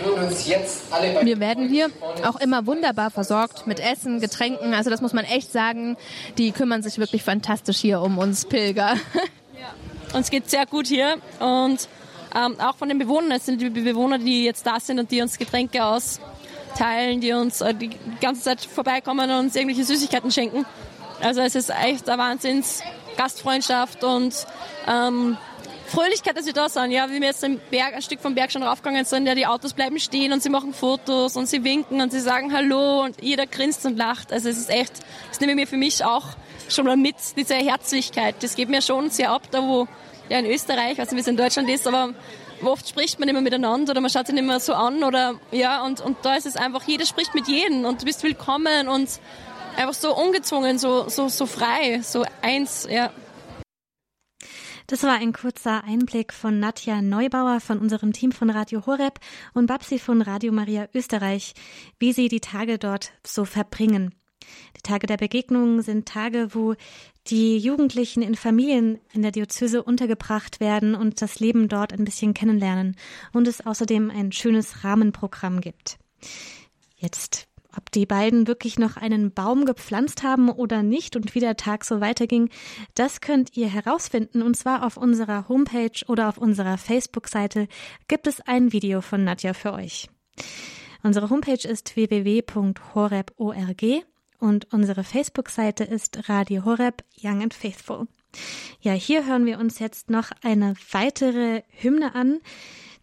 [1.22, 1.90] Wir werden hier
[2.24, 4.74] auch immer wunderbar versorgt mit Essen, Getränken.
[4.74, 5.96] Also das muss man echt sagen.
[6.38, 8.94] Die kümmern sich wirklich fantastisch hier um uns Pilger.
[9.54, 10.16] Ja.
[10.16, 11.88] Uns geht sehr gut hier und
[12.34, 13.32] ähm, auch von den Bewohnern.
[13.32, 16.20] Es sind die Bewohner, die jetzt da sind und die uns Getränke aus
[16.76, 20.64] teilen, die uns äh, die ganze Zeit vorbeikommen und uns irgendwelche Süßigkeiten schenken.
[21.20, 22.82] Also es ist echt eine Wahnsinns
[23.16, 24.34] Gastfreundschaft und
[24.86, 25.36] ähm,
[25.86, 26.90] Fröhlichkeit, dass wir da sind.
[26.90, 29.46] Ja, wie wir jetzt ein, Berg, ein Stück vom Berg schon raufgegangen sind, ja, die
[29.46, 33.22] Autos bleiben stehen und sie machen Fotos und sie winken und sie sagen Hallo und
[33.22, 34.32] jeder grinst und lacht.
[34.32, 34.92] Also es ist echt,
[35.28, 36.26] das nehme ich mir für mich auch
[36.68, 38.36] schon mal mit, diese Herzlichkeit.
[38.40, 39.86] Das geht mir schon sehr ab, da wo
[40.28, 42.12] ja in Österreich, also wie es in Deutschland ist, aber
[42.62, 46.00] oft spricht man immer miteinander oder man schaut sich mehr so an oder ja und,
[46.00, 49.08] und da ist es einfach, jeder spricht mit jedem und du bist willkommen und
[49.76, 53.10] einfach so ungezwungen, so, so, so frei, so eins, ja.
[54.88, 59.18] Das war ein kurzer Einblick von Nadja Neubauer von unserem Team von Radio Horeb
[59.52, 61.54] und Babsi von Radio Maria Österreich,
[61.98, 64.14] wie sie die Tage dort so verbringen.
[64.76, 66.74] Die Tage der Begegnung sind Tage, wo
[67.28, 72.34] die Jugendlichen in Familien in der Diözese untergebracht werden und das Leben dort ein bisschen
[72.34, 72.96] kennenlernen
[73.32, 75.98] und es außerdem ein schönes Rahmenprogramm gibt.
[76.96, 81.56] Jetzt, ob die beiden wirklich noch einen Baum gepflanzt haben oder nicht und wie der
[81.56, 82.48] Tag so weiterging,
[82.94, 87.68] das könnt ihr herausfinden und zwar auf unserer Homepage oder auf unserer Facebook-Seite
[88.08, 90.08] gibt es ein Video von Nadja für euch.
[91.02, 93.82] Unsere Homepage ist www.horeb.org
[94.38, 98.06] und unsere Facebook-Seite ist Radio Horeb Young and Faithful.
[98.80, 102.40] Ja, hier hören wir uns jetzt noch eine weitere Hymne an.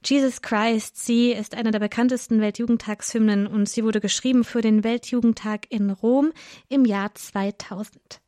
[0.05, 5.65] Jesus Christ, sie ist eine der bekanntesten Weltjugendtagshymnen und sie wurde geschrieben für den Weltjugendtag
[5.69, 6.33] in Rom
[6.67, 8.22] im Jahr 2000.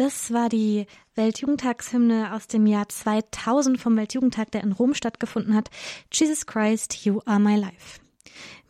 [0.00, 5.68] Das war die Weltjugendtagshymne aus dem Jahr 2000 vom Weltjugendtag, der in Rom stattgefunden hat.
[6.10, 8.00] Jesus Christ, you are my life.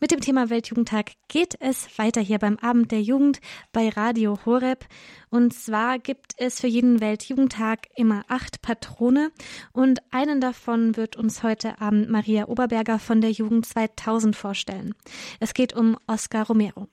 [0.03, 3.39] Mit dem Thema Weltjugendtag geht es weiter hier beim Abend der Jugend
[3.71, 4.87] bei Radio Horeb.
[5.29, 9.31] Und zwar gibt es für jeden Weltjugendtag immer acht Patrone
[9.73, 14.95] und einen davon wird uns heute Abend Maria Oberberger von der Jugend 2000 vorstellen.
[15.39, 16.87] Es geht um Oscar Romero.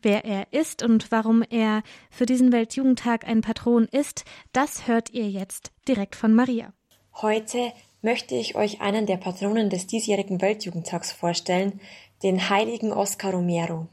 [0.00, 4.24] Wer er ist und warum er für diesen Weltjugendtag ein Patron ist,
[4.54, 6.72] das hört ihr jetzt direkt von Maria.
[7.20, 7.74] Heute
[8.04, 11.80] möchte ich euch einen der Patronen des diesjährigen Weltjugendtags vorstellen,
[12.24, 13.86] den heiligen Oscar Romero.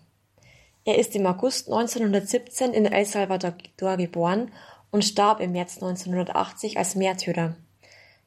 [0.86, 3.54] Er ist im August 1917 in El Salvador
[3.98, 4.52] geboren
[4.90, 7.56] und starb im März 1980 als Märtyrer.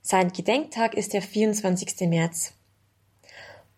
[0.03, 2.07] Sein Gedenktag ist der 24.
[2.07, 2.53] März.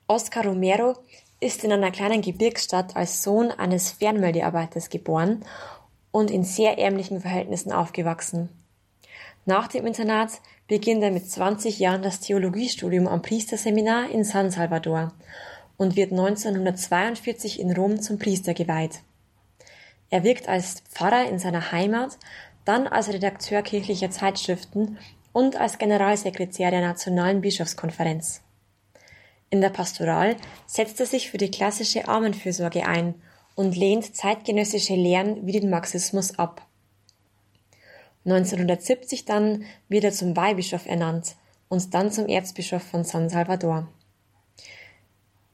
[0.09, 0.97] Oscar Romero
[1.39, 5.45] ist in einer kleinen Gebirgsstadt als Sohn eines Fernmeldearbeiters geboren
[6.11, 8.49] und in sehr ärmlichen Verhältnissen aufgewachsen.
[9.45, 15.13] Nach dem Internat beginnt er mit 20 Jahren das Theologiestudium am Priesterseminar in San Salvador
[15.77, 19.01] und wird 1942 in Rom zum Priester geweiht.
[20.11, 22.19] Er wirkt als Pfarrer in seiner Heimat,
[22.65, 24.99] dann als Redakteur kirchlicher Zeitschriften
[25.33, 28.43] und als Generalsekretär der Nationalen Bischofskonferenz.
[29.51, 30.37] In der Pastoral
[30.67, 33.15] setzt er sich für die klassische Armenfürsorge ein
[33.55, 36.63] und lehnt zeitgenössische Lehren wie den Marxismus ab.
[38.25, 41.37] 1970 dann wird er zum Weihbischof ernannt
[41.69, 43.89] und dann zum Erzbischof von San Salvador.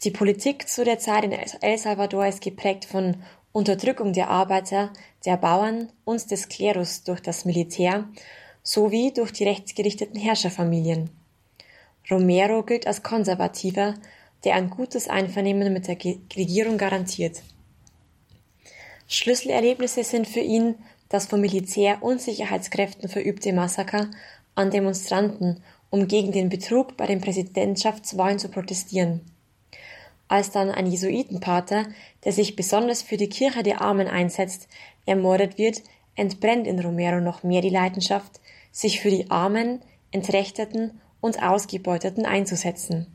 [0.04, 4.92] Die Politik zu der Zeit in El Salvador ist geprägt von Unterdrückung der Arbeiter,
[5.24, 8.08] der Bauern und des Klerus durch das Militär
[8.64, 11.10] sowie durch die rechtsgerichteten Herrscherfamilien.
[12.10, 13.94] Romero gilt als Konservativer,
[14.42, 15.96] der ein gutes Einvernehmen mit der
[16.36, 17.40] Regierung garantiert.
[19.06, 20.74] Schlüsselerlebnisse sind für ihn
[21.10, 24.10] das vom Militär und Sicherheitskräften verübte Massaker
[24.56, 29.20] an Demonstranten, um gegen den Betrug bei den Präsidentschaftswahlen zu protestieren.
[30.32, 31.88] Als dann ein Jesuitenpater,
[32.24, 34.66] der sich besonders für die Kirche der Armen einsetzt,
[35.04, 35.82] ermordet wird,
[36.14, 38.40] entbrennt in Romero noch mehr die Leidenschaft,
[38.70, 43.08] sich für die Armen, Entrechteten und Ausgebeuteten einzusetzen.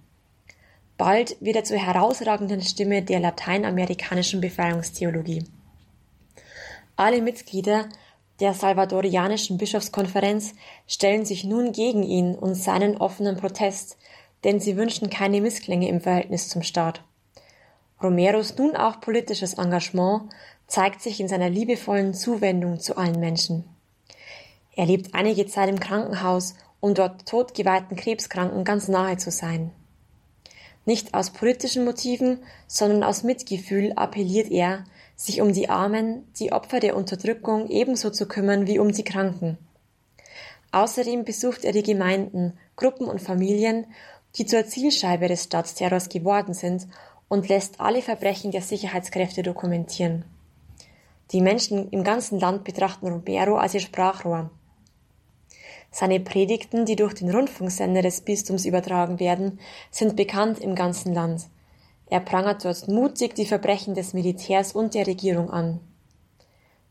[0.96, 5.44] Bald wird er zur herausragenden Stimme der lateinamerikanischen Befreiungstheologie.
[6.98, 7.90] Alle Mitglieder
[8.40, 10.54] der salvadorianischen Bischofskonferenz
[10.86, 13.98] stellen sich nun gegen ihn und seinen offenen Protest,
[14.44, 17.02] denn sie wünschen keine Missklänge im Verhältnis zum Staat.
[18.02, 20.30] Romeros nun auch politisches Engagement
[20.68, 23.64] zeigt sich in seiner liebevollen Zuwendung zu allen Menschen.
[24.76, 29.72] Er lebt einige Zeit im Krankenhaus, um dort totgeweihten Krebskranken ganz nahe zu sein.
[30.86, 36.80] Nicht aus politischen Motiven, sondern aus Mitgefühl appelliert er, sich um die Armen, die Opfer
[36.80, 39.58] der Unterdrückung ebenso zu kümmern wie um die Kranken.
[40.72, 43.88] Außerdem besucht er die Gemeinden, Gruppen und Familien,
[44.36, 46.88] die zur Zielscheibe des Staatsterrors geworden sind
[47.30, 50.26] und lässt alle Verbrechen der Sicherheitskräfte dokumentieren.
[51.32, 54.50] Die Menschen im ganzen Land betrachten Romero als ihr Sprachrohr.
[55.92, 59.60] Seine Predigten, die durch den Rundfunksender des Bistums übertragen werden,
[59.92, 61.48] sind bekannt im ganzen Land.
[62.10, 65.80] Er prangert dort mutig die Verbrechen des Militärs und der Regierung an.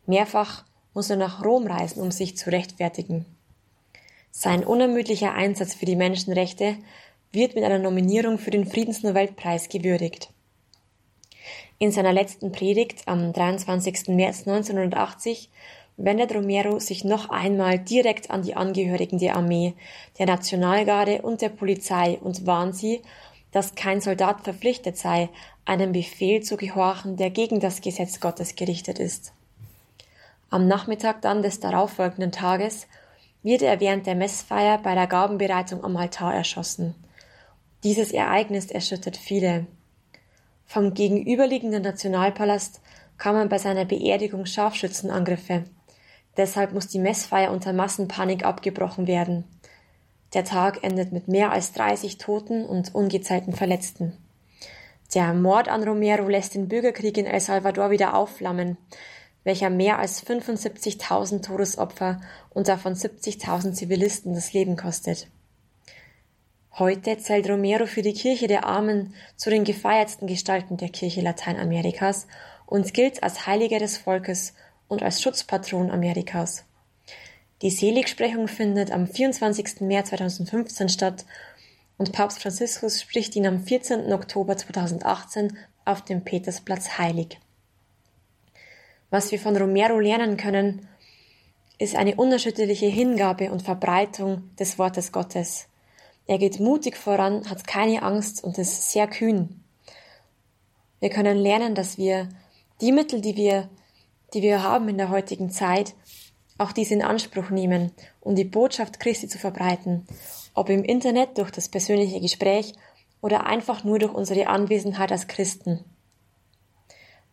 [0.07, 3.25] Mehrfach muss er nach Rom reisen, um sich zu rechtfertigen.
[4.31, 6.77] Sein unermüdlicher Einsatz für die Menschenrechte
[7.37, 10.31] wird mit einer Nominierung für den Friedensnobelpreis gewürdigt.
[11.79, 14.09] In seiner letzten Predigt am 23.
[14.09, 15.51] März 1980
[15.99, 19.75] wendet Romero sich noch einmal direkt an die Angehörigen der Armee,
[20.19, 23.03] der Nationalgarde und der Polizei und warnt sie,
[23.53, 25.29] dass kein Soldat verpflichtet sei,
[25.67, 29.33] einem Befehl zu gehorchen, der gegen das Gesetz Gottes gerichtet ist.
[30.49, 32.87] Am Nachmittag dann des darauffolgenden Tages
[33.43, 36.95] wird er während der Messfeier bei der Gabenbereitung am Altar erschossen.
[37.87, 39.69] Dieses Ereignis erschüttert viele.
[40.65, 42.81] Vom gegenüberliegenden Nationalpalast
[43.17, 45.63] kamen bei seiner Beerdigung Scharfschützenangriffe.
[46.37, 49.45] Deshalb muss die Messfeier unter Massenpanik abgebrochen werden.
[50.35, 54.19] Der Tag endet mit mehr als 30 Toten und ungezählten Verletzten.
[55.15, 58.79] Der Mord an Romero lässt den Bürgerkrieg in El Salvador wieder aufflammen,
[59.45, 62.21] welcher mehr als 75.000 Todesopfer
[62.51, 65.29] und davon 70.000 Zivilisten das Leben kostet.
[66.79, 72.27] Heute zählt Romero für die Kirche der Armen zu den gefeiertsten Gestalten der Kirche Lateinamerikas
[72.67, 74.53] und gilt als Heiliger des Volkes
[74.87, 76.67] und als Schutzpatron Amerikas.
[77.63, 79.81] Die Seligsprechung findet am 24.
[79.81, 81.25] März 2015 statt
[81.97, 84.13] und Papst Franziskus spricht ihn am 14.
[84.13, 87.39] Oktober 2018 auf dem Petersplatz heilig.
[89.09, 90.87] Was wir von Romero lernen können,
[91.79, 95.69] ist eine unerschütterliche Hingabe und Verbreitung des Wortes Gottes.
[96.27, 99.63] Er geht mutig voran, hat keine Angst und ist sehr kühn.
[100.99, 102.29] Wir können lernen, dass wir
[102.81, 103.69] die Mittel, die wir,
[104.35, 105.95] die wir haben in der heutigen Zeit,
[106.59, 110.07] auch dies in Anspruch nehmen, um die Botschaft Christi zu verbreiten,
[110.55, 112.75] ob im Internet durch das persönliche Gespräch
[113.21, 115.85] oder einfach nur durch unsere Anwesenheit als Christen.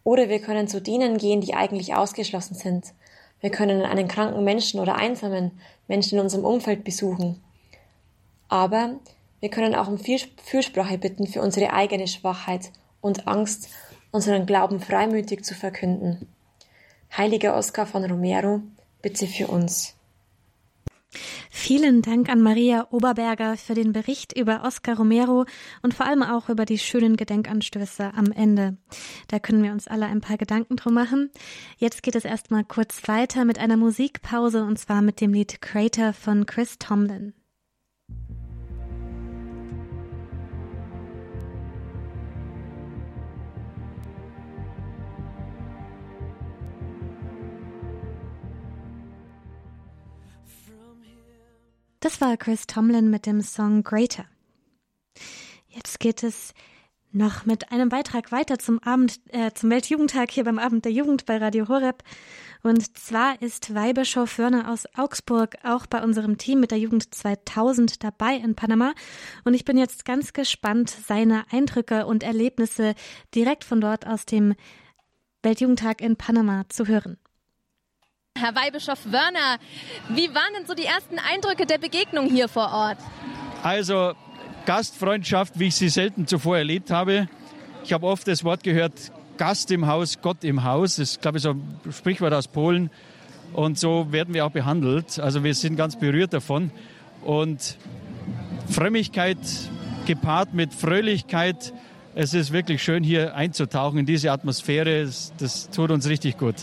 [0.03, 2.93] Oder wir können zu denen gehen, die eigentlich ausgeschlossen sind.
[3.39, 5.51] Wir können einen kranken Menschen oder einsamen
[5.87, 7.41] Menschen in unserem Umfeld besuchen.
[8.53, 8.99] Aber
[9.39, 13.67] wir können auch um Fürsprache bitten für unsere eigene Schwachheit und Angst,
[14.11, 16.27] unseren Glauben freimütig zu verkünden.
[17.17, 18.61] Heiliger Oskar von Romero,
[19.01, 19.95] bitte für uns.
[21.49, 25.45] Vielen Dank an Maria Oberberger für den Bericht über Oscar Romero
[25.81, 28.77] und vor allem auch über die schönen Gedenkanstöße am Ende.
[29.29, 31.31] Da können wir uns alle ein paar Gedanken drum machen.
[31.79, 36.13] Jetzt geht es erstmal kurz weiter mit einer Musikpause und zwar mit dem Lied Crater
[36.13, 37.33] von Chris Tomlin.
[52.03, 54.25] Das war Chris Tomlin mit dem Song Greater.
[55.69, 56.53] Jetzt geht es
[57.13, 61.25] noch mit einem Beitrag weiter zum Abend, äh, zum Weltjugendtag hier beim Abend der Jugend
[61.25, 62.03] bei Radio Horeb.
[62.61, 68.03] Und zwar ist Weihbischof Wörner aus Augsburg auch bei unserem Team mit der Jugend 2000
[68.03, 68.93] dabei in Panama.
[69.45, 72.95] Und ich bin jetzt ganz gespannt, seine Eindrücke und Erlebnisse
[73.33, 74.55] direkt von dort aus dem
[75.41, 77.17] Weltjugendtag in Panama zu hören.
[78.35, 79.59] Herr Weihbischof Wörner,
[80.09, 82.97] wie waren denn so die ersten Eindrücke der Begegnung hier vor Ort?
[83.61, 84.13] Also
[84.65, 87.29] Gastfreundschaft, wie ich sie selten zuvor erlebt habe.
[87.83, 90.95] Ich habe oft das Wort gehört, Gast im Haus, Gott im Haus.
[90.95, 92.89] Das ist, glaube ich, so ein Sprichwort aus Polen.
[93.53, 95.19] Und so werden wir auch behandelt.
[95.19, 96.71] Also wir sind ganz berührt davon.
[97.23, 97.77] Und
[98.67, 99.37] Frömmigkeit
[100.07, 101.71] gepaart mit Fröhlichkeit.
[102.15, 105.05] Es ist wirklich schön, hier einzutauchen in diese Atmosphäre.
[105.05, 106.55] Das, das tut uns richtig gut.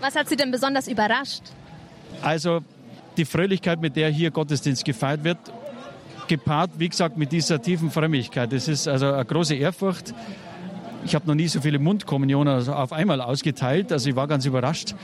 [0.00, 1.42] Was hat Sie denn besonders überrascht?
[2.22, 2.60] Also
[3.16, 5.38] die Fröhlichkeit, mit der hier Gottesdienst gefeiert wird,
[6.28, 8.52] gepaart, wie gesagt, mit dieser tiefen Frömmigkeit.
[8.52, 10.14] Das ist also eine große Ehrfurcht.
[11.04, 14.94] Ich habe noch nie so viele Mundkommunionen auf einmal ausgeteilt, also ich war ganz überrascht.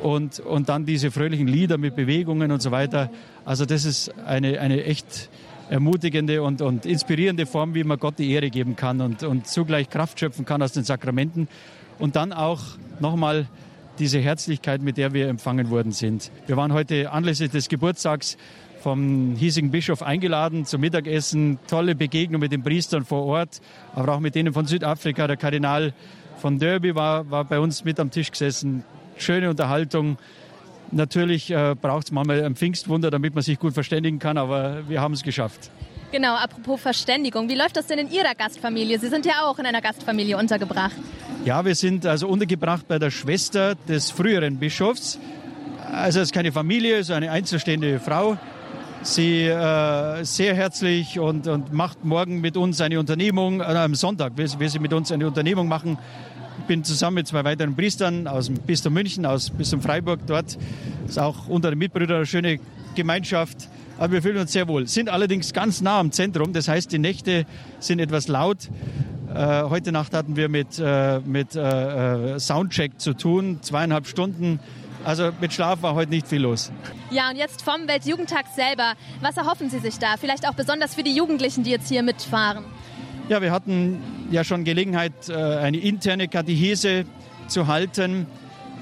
[0.00, 3.10] Und, und dann diese fröhlichen Lieder mit Bewegungen und so weiter.
[3.44, 5.30] Also das ist eine, eine echt
[5.70, 9.88] ermutigende und, und inspirierende Form, wie man Gott die Ehre geben kann und, und zugleich
[9.88, 11.46] Kraft schöpfen kann aus den Sakramenten.
[12.00, 12.60] Und dann auch
[12.98, 13.46] nochmal
[14.02, 16.32] diese Herzlichkeit, mit der wir empfangen worden sind.
[16.48, 18.36] Wir waren heute anlässlich des Geburtstags
[18.82, 21.60] vom hiesigen Bischof eingeladen zum Mittagessen.
[21.68, 23.60] Tolle Begegnung mit den Priestern vor Ort,
[23.94, 25.28] aber auch mit denen von Südafrika.
[25.28, 25.94] Der Kardinal
[26.38, 28.82] von Derby war, war bei uns mit am Tisch gesessen.
[29.18, 30.18] Schöne Unterhaltung.
[30.90, 35.00] Natürlich äh, braucht es manchmal ein Pfingstwunder, damit man sich gut verständigen kann, aber wir
[35.00, 35.70] haben es geschafft.
[36.12, 37.48] Genau, apropos Verständigung.
[37.48, 38.98] Wie läuft das denn in Ihrer Gastfamilie?
[38.98, 40.92] Sie sind ja auch in einer Gastfamilie untergebracht.
[41.46, 45.18] Ja, wir sind also untergebracht bei der Schwester des früheren Bischofs.
[45.90, 48.36] Also es ist keine Familie, es ist eine einzelstehende Frau.
[49.00, 54.36] Sie äh, sehr herzlich und, und macht morgen mit uns eine Unternehmung, äh, am Sonntag
[54.36, 55.96] will, will sie mit uns eine Unternehmung machen.
[56.58, 60.58] Ich bin zusammen mit zwei weiteren Priestern aus dem Bistum München, aus Bistum Freiburg dort.
[61.08, 62.60] Ist auch unter den Mitbrüdern eine schöne
[62.94, 63.70] Gemeinschaft
[64.02, 64.88] aber wir fühlen uns sehr wohl.
[64.88, 67.46] Sind allerdings ganz nah am Zentrum, das heißt, die Nächte
[67.78, 68.68] sind etwas laut.
[69.32, 74.58] Äh, heute Nacht hatten wir mit, äh, mit äh, äh, Soundcheck zu tun, zweieinhalb Stunden.
[75.04, 76.72] Also mit Schlaf war heute nicht viel los.
[77.12, 78.94] Ja, und jetzt vom Weltjugendtag selber.
[79.20, 80.16] Was erhoffen Sie sich da?
[80.18, 82.64] Vielleicht auch besonders für die Jugendlichen, die jetzt hier mitfahren.
[83.28, 87.04] Ja, wir hatten ja schon Gelegenheit, äh, eine interne Katechese
[87.46, 88.26] zu halten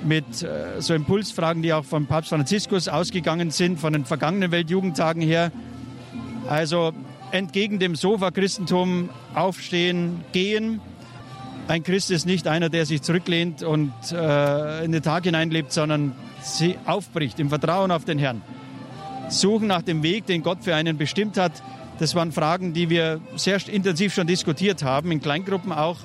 [0.05, 5.23] mit äh, so Impulsfragen, die auch von Papst Franziskus ausgegangen sind, von den vergangenen Weltjugendtagen
[5.23, 5.53] her.
[6.49, 6.93] Also
[7.33, 10.81] entgegen dem Sofa-Christentum aufstehen, gehen.
[11.69, 16.15] Ein Christ ist nicht einer, der sich zurücklehnt und äh, in den Tag hineinlebt, sondern
[16.43, 18.43] sie aufbricht im Vertrauen auf den Herrn.
[19.29, 21.53] Suchen nach dem Weg, den Gott für einen bestimmt hat.
[22.01, 25.99] Das waren Fragen, die wir sehr intensiv schon diskutiert haben, in Kleingruppen auch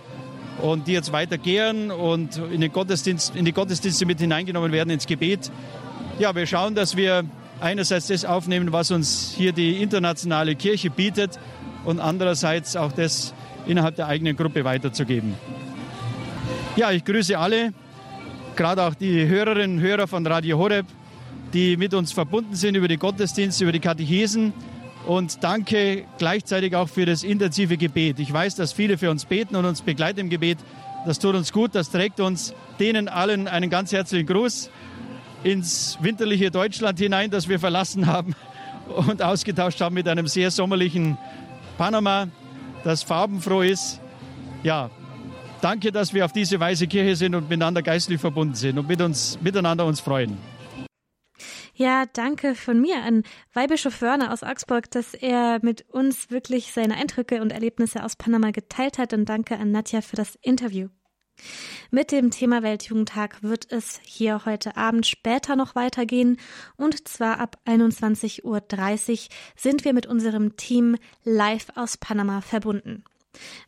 [0.62, 5.06] und die jetzt weitergehen und in, den Gottesdienst, in die Gottesdienste mit hineingenommen werden ins
[5.06, 5.52] Gebet.
[6.20, 7.26] Ja, wir schauen, dass wir
[7.60, 11.40] einerseits das aufnehmen, was uns hier die internationale Kirche bietet
[11.84, 13.34] und andererseits auch das
[13.68, 15.34] innerhalb der eigenen Gruppe weiterzugeben.
[16.76, 17.74] Ja, ich grüße alle,
[18.56, 20.86] gerade auch die Hörerinnen und Hörer von Radio Horeb,
[21.54, 24.54] die mit uns verbunden sind über die Gottesdienste, über die Katechesen
[25.06, 28.20] und danke gleichzeitig auch für das intensive Gebet.
[28.20, 30.58] Ich weiß, dass viele für uns beten und uns begleiten im Gebet.
[31.06, 34.70] Das tut uns gut, das trägt uns denen allen einen ganz herzlichen Gruß
[35.44, 38.36] ins winterliche Deutschland hinein, das wir verlassen haben
[38.88, 41.18] und ausgetauscht haben mit einem sehr sommerlichen
[41.78, 42.28] Panama,
[42.84, 44.00] das farbenfroh ist.
[44.64, 44.90] Ja,
[45.62, 49.02] danke, dass wir auf diese Weise Kirche sind und miteinander geistlich verbunden sind und mit
[49.02, 50.38] uns, miteinander uns freuen.
[51.78, 56.96] Ja, danke von mir an Weihbischof Wörner aus Augsburg, dass er mit uns wirklich seine
[56.96, 60.88] Eindrücke und Erlebnisse aus Panama geteilt hat und danke an Nadja für das Interview.
[61.92, 66.38] Mit dem Thema Weltjugendtag wird es hier heute Abend später noch weitergehen
[66.78, 68.62] und zwar ab 21.30 Uhr
[69.58, 70.96] sind wir mit unserem Team
[71.26, 73.04] live aus Panama verbunden.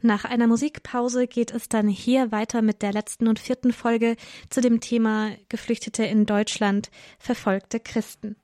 [0.02, 4.16] Nach einer Musikpause geht es dann hier weiter mit der letzten und vierten Folge
[4.50, 6.90] zu dem Thema Geflüchtete in Deutschland,
[7.20, 8.36] verfolgte Christen.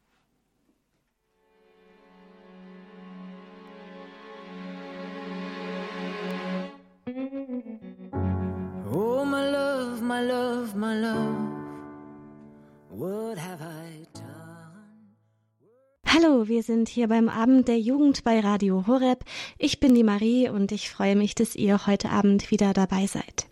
[8.91, 11.35] Oh, my love, my love, my love,
[12.89, 13.82] what have I
[16.15, 19.25] Hallo, wir sind hier beim Abend der Jugend bei Radio Horeb.
[19.57, 23.47] Ich bin die Marie und ich freue mich, dass ihr heute Abend wieder dabei seid.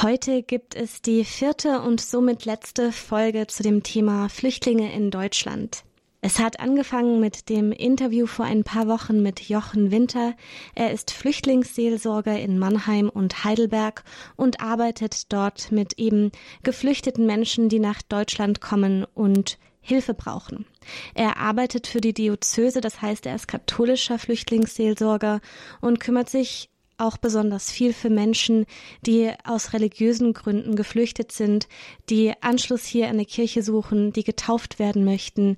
[0.00, 5.82] Heute gibt es die vierte und somit letzte Folge zu dem Thema Flüchtlinge in Deutschland.
[6.20, 10.34] Es hat angefangen mit dem Interview vor ein paar Wochen mit Jochen Winter.
[10.76, 14.04] Er ist Flüchtlingsseelsorger in Mannheim und Heidelberg
[14.36, 16.30] und arbeitet dort mit eben
[16.62, 20.64] geflüchteten Menschen, die nach Deutschland kommen und Hilfe brauchen.
[21.14, 25.40] Er arbeitet für die Diözese, das heißt, er ist katholischer Flüchtlingsseelsorger
[25.80, 26.68] und kümmert sich
[26.98, 28.66] auch besonders viel für Menschen,
[29.04, 31.68] die aus religiösen Gründen geflüchtet sind,
[32.08, 35.56] die Anschluss hier in der Kirche suchen, die getauft werden möchten.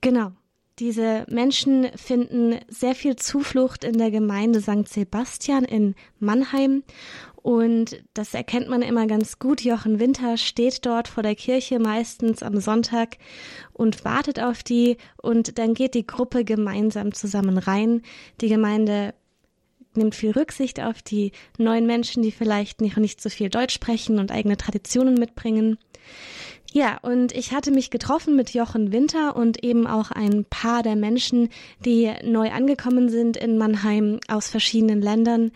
[0.00, 0.32] Genau.
[0.80, 4.88] Diese Menschen finden sehr viel Zuflucht in der Gemeinde St.
[4.88, 6.82] Sebastian in Mannheim
[7.44, 9.60] und das erkennt man immer ganz gut.
[9.60, 13.18] Jochen Winter steht dort vor der Kirche meistens am Sonntag
[13.74, 18.00] und wartet auf die und dann geht die Gruppe gemeinsam zusammen rein.
[18.40, 19.12] Die Gemeinde
[19.94, 24.18] nimmt viel Rücksicht auf die neuen Menschen, die vielleicht nicht, nicht so viel Deutsch sprechen
[24.18, 25.76] und eigene Traditionen mitbringen.
[26.72, 30.96] Ja, und ich hatte mich getroffen mit Jochen Winter und eben auch ein paar der
[30.96, 31.50] Menschen,
[31.84, 35.52] die neu angekommen sind in Mannheim aus verschiedenen Ländern.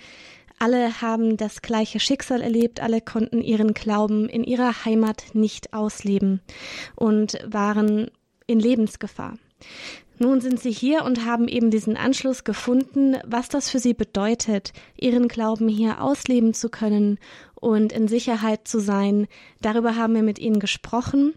[0.59, 6.41] Alle haben das gleiche Schicksal erlebt, alle konnten ihren Glauben in ihrer Heimat nicht ausleben
[6.97, 8.11] und waren
[8.47, 9.35] in Lebensgefahr.
[10.21, 14.73] Nun sind sie hier und haben eben diesen Anschluss gefunden, was das für sie bedeutet,
[14.97, 17.19] ihren Glauben hier ausleben zu können
[17.55, 19.29] und in Sicherheit zu sein.
[19.61, 21.35] Darüber haben wir mit ihnen gesprochen.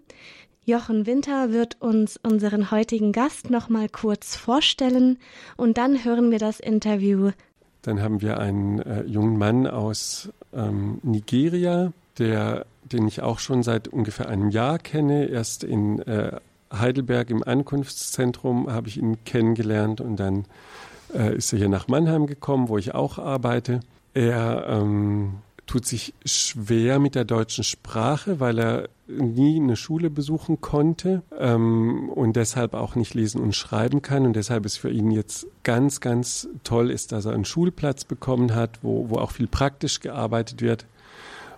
[0.65, 5.19] Jochen Winter wird uns unseren heutigen Gast noch mal kurz vorstellen
[5.57, 7.31] und dann hören wir das Interview
[7.81, 13.63] dann haben wir einen äh, jungen Mann aus ähm, Nigeria, der, den ich auch schon
[13.63, 15.25] seit ungefähr einem Jahr kenne.
[15.25, 16.37] Erst in äh,
[16.71, 20.45] Heidelberg im Ankunftszentrum habe ich ihn kennengelernt und dann
[21.13, 23.81] äh, ist er hier nach Mannheim gekommen, wo ich auch arbeite.
[24.13, 25.35] Er ähm,
[25.71, 32.09] tut sich schwer mit der deutschen Sprache, weil er nie eine Schule besuchen konnte ähm,
[32.09, 34.25] und deshalb auch nicht lesen und schreiben kann.
[34.25, 38.53] Und deshalb ist für ihn jetzt ganz, ganz toll ist, dass er einen Schulplatz bekommen
[38.53, 40.85] hat, wo, wo auch viel praktisch gearbeitet wird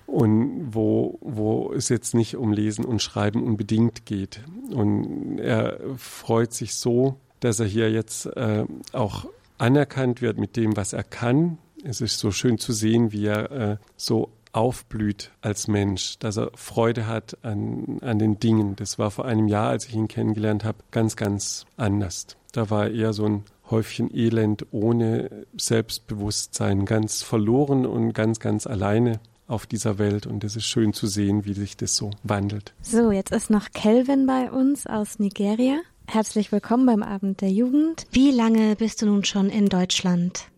[0.05, 4.41] und wo, wo es jetzt nicht um Lesen und Schreiben unbedingt geht.
[4.70, 9.26] Und er freut sich so, dass er hier jetzt äh, auch
[9.57, 13.52] anerkannt wird mit dem, was er kann, es ist so schön zu sehen, wie er
[13.52, 18.76] äh, so aufblüht als Mensch, dass er Freude hat an, an den Dingen.
[18.76, 22.28] Das war vor einem Jahr, als ich ihn kennengelernt habe, ganz, ganz anders.
[22.52, 28.68] Da war er eher so ein Häufchen Elend ohne Selbstbewusstsein, ganz verloren und ganz, ganz
[28.68, 30.28] alleine auf dieser Welt.
[30.28, 32.74] Und es ist schön zu sehen, wie sich das so wandelt.
[32.82, 35.80] So, jetzt ist noch Kelvin bei uns aus Nigeria.
[36.06, 38.06] Herzlich willkommen beim Abend der Jugend.
[38.12, 40.53] Wie lange bist du nun schon in Deutschland?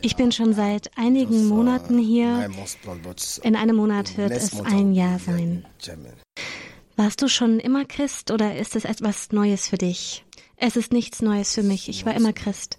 [0.00, 2.48] Ich bin schon seit einigen Monaten hier.
[3.42, 5.66] In einem Monat wird es ein Jahr sein.
[6.96, 10.24] Warst du schon immer Christ oder ist es etwas Neues für dich?
[10.56, 11.88] Es ist nichts Neues für mich.
[11.88, 12.78] Ich war immer Christ.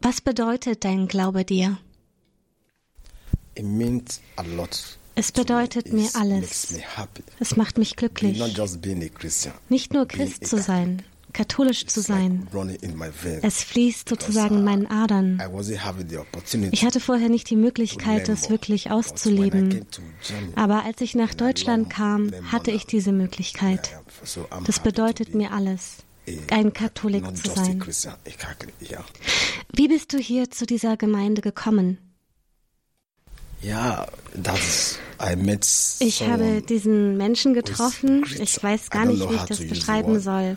[0.00, 1.78] Was bedeutet dein Glaube dir?
[5.14, 6.74] Es bedeutet mir alles.
[7.40, 8.40] Es macht mich glücklich.
[9.68, 12.46] Nicht nur Christ zu sein, katholisch zu sein.
[13.42, 15.40] Es fließt sozusagen in meinen Adern.
[16.70, 19.84] Ich hatte vorher nicht die Möglichkeit, das wirklich auszuleben.
[20.56, 23.90] Aber als ich nach Deutschland kam, hatte ich diese Möglichkeit.
[24.64, 25.98] Das bedeutet mir alles,
[26.50, 27.84] ein Katholik zu sein.
[29.72, 31.98] Wie bist du hier zu dieser Gemeinde gekommen?
[33.60, 34.98] Ja, das
[35.98, 38.24] ich habe diesen Menschen getroffen.
[38.40, 40.56] Ich weiß gar nicht, wie ich das beschreiben soll.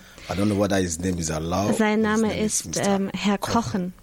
[1.78, 3.94] Sein Name ist ähm, Herr Kochen.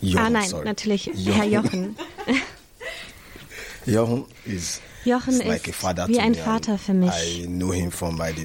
[0.00, 0.64] Jochen, ah nein, sorry.
[0.64, 1.32] natürlich Jochen.
[1.32, 1.96] Herr Jochen.
[3.84, 7.10] Jochen ist Jochen ist wie ein Vater für mich.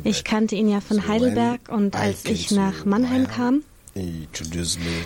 [0.03, 3.63] Ich kannte ihn ja von Heidelberg und als ich nach Mannheim kam,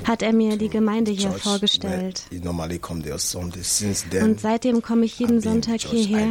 [0.06, 2.24] hat er mir die Gemeinde hier vorgestellt.
[4.22, 6.28] Und seitdem komme ich jeden Sonntag hierher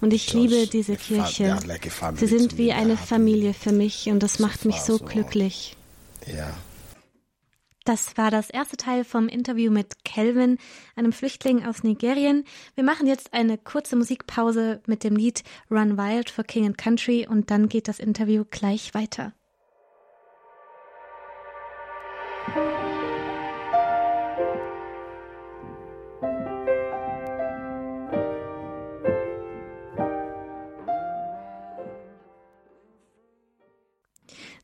[0.00, 1.58] und ich liebe diese Kirche.
[2.14, 5.76] Sie sind wie eine Familie für mich und das macht mich so glücklich.
[7.84, 10.58] Das war das erste Teil vom Interview mit Kelvin,
[10.96, 12.44] einem Flüchtling aus Nigerien.
[12.74, 17.26] Wir machen jetzt eine kurze Musikpause mit dem Lied Run Wild for King and Country
[17.26, 19.32] und dann geht das Interview gleich weiter.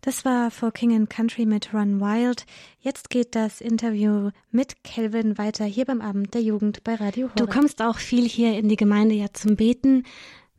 [0.07, 2.47] Das war For King and Country mit Run Wild.
[2.81, 7.37] Jetzt geht das Interview mit Kelvin weiter hier beim Abend der Jugend bei Radio Horeb.
[7.37, 10.05] Du kommst auch viel hier in die Gemeinde ja zum Beten.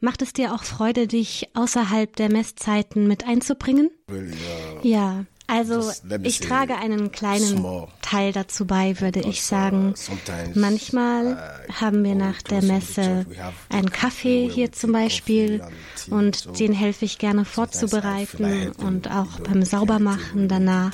[0.02, 3.90] Macht es dir auch Freude, dich außerhalb der Messzeiten mit einzubringen?
[4.12, 5.24] Uh, ja.
[5.48, 5.92] Also
[6.24, 7.66] ich trage einen kleinen
[8.02, 9.96] Teil dazu bei, würde ich sagen.
[10.56, 11.38] Manchmal
[11.72, 13.26] haben wir nach der Messe
[13.70, 15.64] einen Kaffee hier zum Beispiel
[16.10, 20.92] und den helfe ich gerne vorzubereiten und auch beim Saubermachen danach.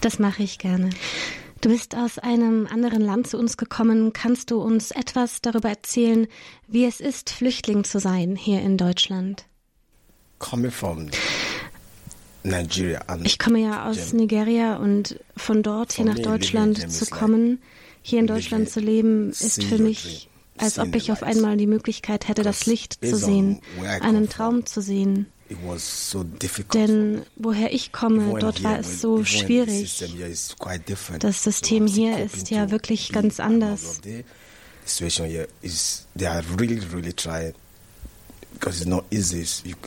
[0.00, 0.90] Das mache ich gerne.
[1.60, 4.14] Du bist aus einem anderen Land zu uns gekommen.
[4.14, 6.26] Kannst du uns etwas darüber erzählen,
[6.66, 9.44] wie es ist, Flüchtling zu sein hier in Deutschland?
[10.38, 11.10] Coming from
[13.22, 17.60] ich komme ja aus Nigeria und von dort hier nach Deutschland zu kommen,
[18.02, 22.28] hier in Deutschland zu leben, ist für mich, als ob ich auf einmal die Möglichkeit
[22.28, 23.60] hätte, das Licht zu sehen,
[24.00, 25.26] einen Traum zu sehen.
[26.74, 30.02] Denn woher ich komme, dort war es so schwierig.
[31.18, 34.00] Das System hier ist ja wirklich ganz anders.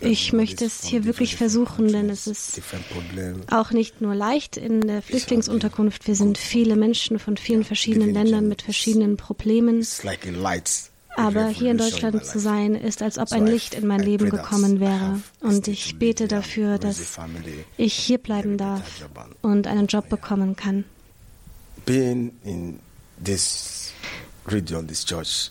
[0.01, 2.61] Ich möchte es hier wirklich versuchen, denn es ist
[3.51, 6.07] auch nicht nur leicht in der Flüchtlingsunterkunft.
[6.07, 9.85] Wir sind viele Menschen von vielen verschiedenen Ländern mit verschiedenen Problemen.
[11.15, 14.79] Aber hier in Deutschland zu sein, ist, als ob ein Licht in mein Leben gekommen
[14.79, 15.21] wäre.
[15.41, 16.99] Und ich bete dafür, dass
[17.77, 19.07] ich hier bleiben darf
[19.41, 20.85] und einen Job bekommen kann.
[21.85, 22.79] Being in
[23.23, 23.82] this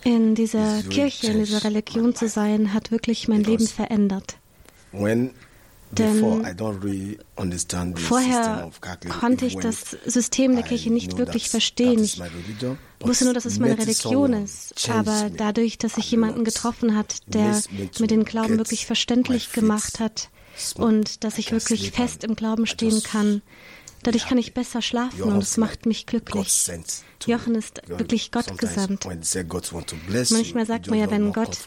[0.04, 4.36] in dieser Kirche, in dieser Religion zu sein, hat wirklich mein Leben verändert.
[5.92, 6.24] Denn
[7.96, 8.70] vorher
[9.10, 12.02] konnte ich das System der Kirche nicht wirklich verstehen.
[12.02, 12.20] Ich
[13.00, 14.88] wusste nur, dass es meine Religion ist.
[14.88, 17.60] Aber dadurch, dass ich jemanden getroffen hat, der
[17.98, 20.30] mir den Glauben wirklich verständlich gemacht hat
[20.76, 23.42] und dass ich wirklich fest im Glauben stehen kann,
[24.02, 26.68] Dadurch kann ich besser schlafen und es macht mich glücklich.
[27.26, 29.06] Jochen ist wirklich Gott gesandt.
[30.30, 31.58] Manchmal sagt man ja, wenn Gott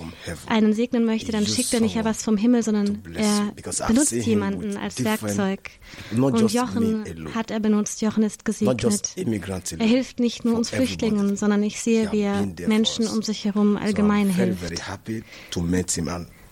[0.48, 3.54] einen segnen möchte, dann schickt er nicht ja was vom Himmel, sondern er
[3.88, 5.72] benutzt jemanden als Werkzeug.
[6.12, 9.16] Und Jochen hat er benutzt, Jochen ist gesegnet.
[9.16, 13.78] Er hilft nicht nur uns Flüchtlingen, sondern ich sehe, wie er Menschen um sich herum
[13.78, 14.82] allgemein hilft.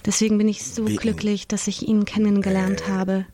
[0.05, 3.25] Deswegen bin ich so glücklich, dass ich ihn kennengelernt habe.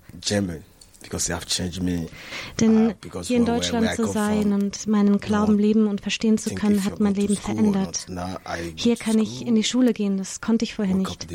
[2.59, 6.83] Denn uh, hier in Deutschland zu sein und meinen Glauben leben und verstehen zu können,
[6.85, 8.07] hat mein Leben verändert.
[8.75, 11.27] Hier kann ich in die Schule gehen, das konnte ich vorher nicht.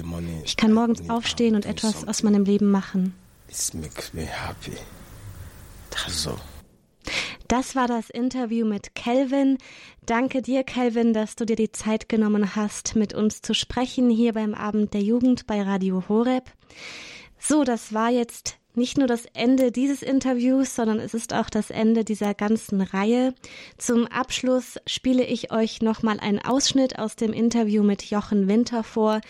[0.44, 3.14] Ich kann morgens aufstehen und etwas aus meinem Leben machen.
[7.48, 9.58] Das war das Interview mit Kelvin.
[10.06, 14.32] Danke dir, Kelvin, dass du dir die Zeit genommen hast, mit uns zu sprechen hier
[14.32, 16.50] beim Abend der Jugend bei Radio Horeb.
[17.38, 21.70] So, das war jetzt nicht nur das Ende dieses Interviews, sondern es ist auch das
[21.70, 23.34] Ende dieser ganzen Reihe.
[23.78, 29.20] Zum Abschluss spiele ich euch nochmal einen Ausschnitt aus dem Interview mit Jochen Winter vor.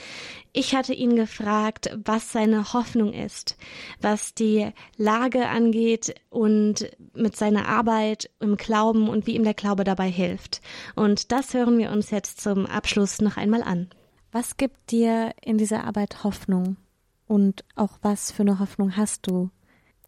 [0.53, 3.57] Ich hatte ihn gefragt, was seine Hoffnung ist,
[4.01, 9.85] was die Lage angeht und mit seiner Arbeit im Glauben und wie ihm der Glaube
[9.85, 10.61] dabei hilft.
[10.95, 13.91] Und das hören wir uns jetzt zum Abschluss noch einmal an.
[14.33, 16.77] Was gibt dir in dieser Arbeit Hoffnung?
[17.27, 19.51] Und auch was für eine Hoffnung hast du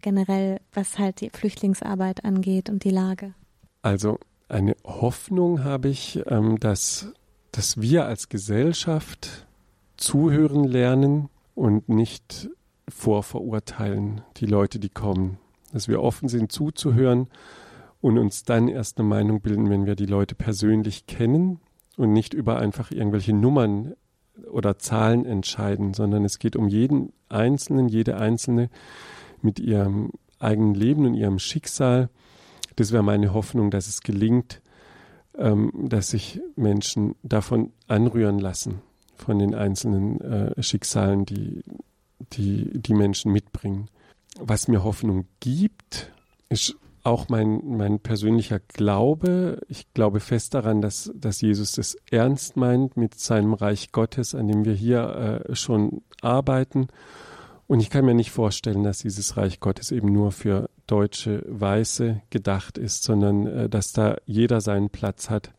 [0.03, 3.35] generell, was halt die Flüchtlingsarbeit angeht und die Lage?
[3.83, 7.13] Also eine Hoffnung habe ich, ähm, dass,
[7.53, 9.47] dass wir als Gesellschaft
[9.97, 12.51] zuhören lernen und nicht
[12.89, 15.39] vorverurteilen die Leute, die kommen.
[15.73, 17.29] Dass wir offen sind zuzuhören
[18.01, 21.61] und uns dann erst eine Meinung bilden, wenn wir die Leute persönlich kennen
[21.97, 23.95] und nicht über einfach irgendwelche Nummern
[24.51, 28.71] oder Zahlen entscheiden, sondern es geht um jeden Einzelnen, jede Einzelne
[29.43, 32.11] mit ihrem eigenen Leben und ihrem Schicksal.
[32.77, 34.61] Das wäre meine Hoffnung, dass es gelingt,
[35.37, 38.81] ähm, dass sich Menschen davon anrühren lassen,
[39.17, 41.63] von den einzelnen äh, Schicksalen, die,
[42.33, 43.89] die die Menschen mitbringen.
[44.39, 46.13] Was mir Hoffnung gibt,
[46.49, 46.77] ist
[47.07, 49.61] auch mein, mein persönlicher Glaube.
[49.69, 54.49] Ich glaube fest daran, dass, dass Jesus das ernst meint mit seinem Reich Gottes, an
[54.49, 56.89] dem wir hier äh, schon arbeiten.
[57.69, 62.23] Und ich kann mir nicht vorstellen, dass dieses Reich Gottes eben nur für deutsche Weiße
[62.31, 65.53] gedacht ist, sondern äh, dass da jeder seinen Platz hat.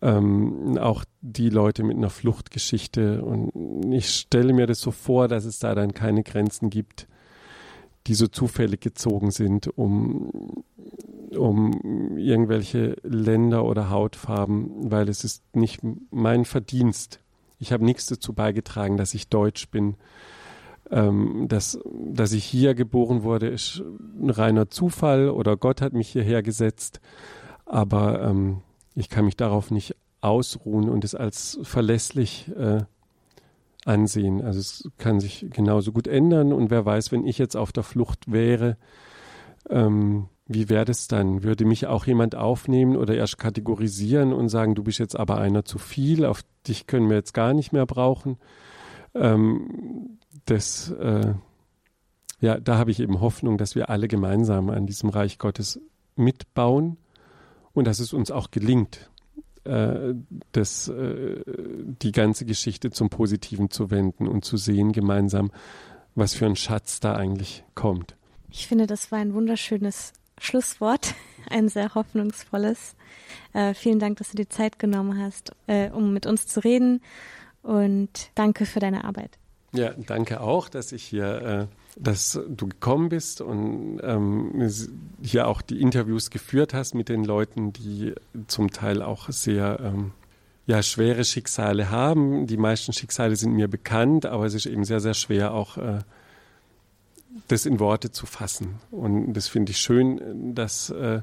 [0.00, 3.22] Ähm, auch die Leute mit einer Fluchtgeschichte.
[3.22, 7.08] Und ich stelle mir das so vor, dass es da dann keine Grenzen gibt,
[8.06, 10.64] die so zufällig gezogen sind, um,
[11.36, 15.80] um irgendwelche Länder oder Hautfarben, weil es ist nicht
[16.10, 17.20] mein Verdienst.
[17.58, 19.96] Ich habe nichts dazu beigetragen, dass ich deutsch bin.
[20.88, 23.82] Ähm, dass, dass ich hier geboren wurde, ist
[24.20, 27.00] ein reiner Zufall oder Gott hat mich hierher gesetzt.
[27.64, 28.62] Aber ähm,
[28.94, 32.84] ich kann mich darauf nicht ausruhen und es als verlässlich äh,
[33.86, 34.42] ansehen.
[34.42, 37.82] Also es kann sich genauso gut ändern und wer weiß, wenn ich jetzt auf der
[37.82, 38.76] Flucht wäre,
[39.70, 41.42] ähm, wie wäre das dann?
[41.42, 45.64] Würde mich auch jemand aufnehmen oder erst kategorisieren und sagen, du bist jetzt aber einer
[45.64, 48.38] zu viel, auf dich können wir jetzt gar nicht mehr brauchen?
[49.14, 51.34] Ähm, das, äh,
[52.40, 55.80] ja, da habe ich eben Hoffnung, dass wir alle gemeinsam an diesem Reich Gottes
[56.14, 56.96] mitbauen
[57.72, 59.10] und dass es uns auch gelingt,
[59.66, 60.14] äh,
[60.52, 65.50] das, äh, die ganze Geschichte zum Positiven zu wenden und zu sehen gemeinsam,
[66.14, 68.16] was für ein Schatz da eigentlich kommt.
[68.50, 71.14] Ich finde, das war ein wunderschönes Schlusswort,
[71.50, 72.96] ein sehr hoffnungsvolles.
[73.52, 77.02] Äh, vielen Dank, dass du dir Zeit genommen hast, äh, um mit uns zu reden
[77.62, 79.38] und danke für deine Arbeit.
[79.72, 84.70] Ja, danke auch, dass ich hier, äh, dass du gekommen bist und ähm,
[85.22, 88.14] hier auch die Interviews geführt hast mit den Leuten, die
[88.46, 90.12] zum Teil auch sehr ähm,
[90.66, 92.46] ja, schwere Schicksale haben.
[92.46, 96.00] Die meisten Schicksale sind mir bekannt, aber es ist eben sehr, sehr schwer auch äh,
[97.48, 98.76] das in Worte zu fassen.
[98.90, 101.22] Und das finde ich schön, dass, äh,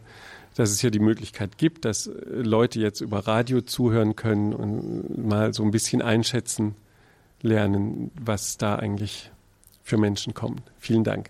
[0.56, 5.54] dass es hier die Möglichkeit gibt, dass Leute jetzt über Radio zuhören können und mal
[5.54, 6.76] so ein bisschen einschätzen,
[7.42, 9.33] lernen, was da eigentlich
[9.84, 10.62] für Menschen kommen.
[10.80, 11.30] Vielen Dank.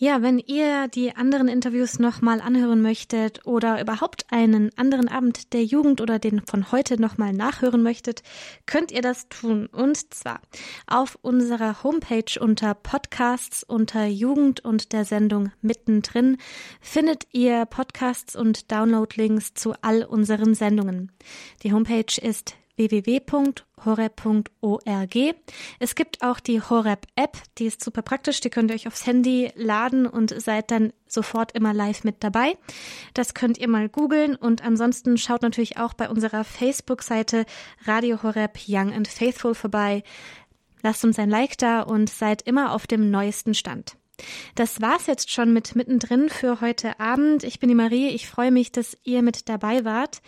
[0.00, 5.64] Ja, wenn ihr die anderen Interviews nochmal anhören möchtet oder überhaupt einen anderen Abend der
[5.64, 8.22] Jugend oder den von heute nochmal nachhören möchtet,
[8.64, 9.66] könnt ihr das tun.
[9.66, 10.40] Und zwar
[10.86, 16.36] auf unserer Homepage unter Podcasts unter Jugend und der Sendung mittendrin
[16.80, 21.10] findet ihr Podcasts und Downloadlinks zu all unseren Sendungen.
[21.64, 23.36] Die Homepage ist www.horeb.org.
[25.78, 29.52] Es gibt auch die Horeb-App, die ist super praktisch, die könnt ihr euch aufs Handy
[29.54, 32.56] laden und seid dann sofort immer live mit dabei.
[33.12, 37.44] Das könnt ihr mal googeln und ansonsten schaut natürlich auch bei unserer Facebook-Seite
[37.84, 40.02] Radio Horeb Young and Faithful vorbei.
[40.82, 43.96] Lasst uns ein Like da und seid immer auf dem neuesten Stand.
[44.54, 47.44] Das war's jetzt schon mit mittendrin für heute Abend.
[47.44, 48.08] Ich bin die Marie.
[48.08, 50.20] Ich freue mich, dass ihr mit dabei wart.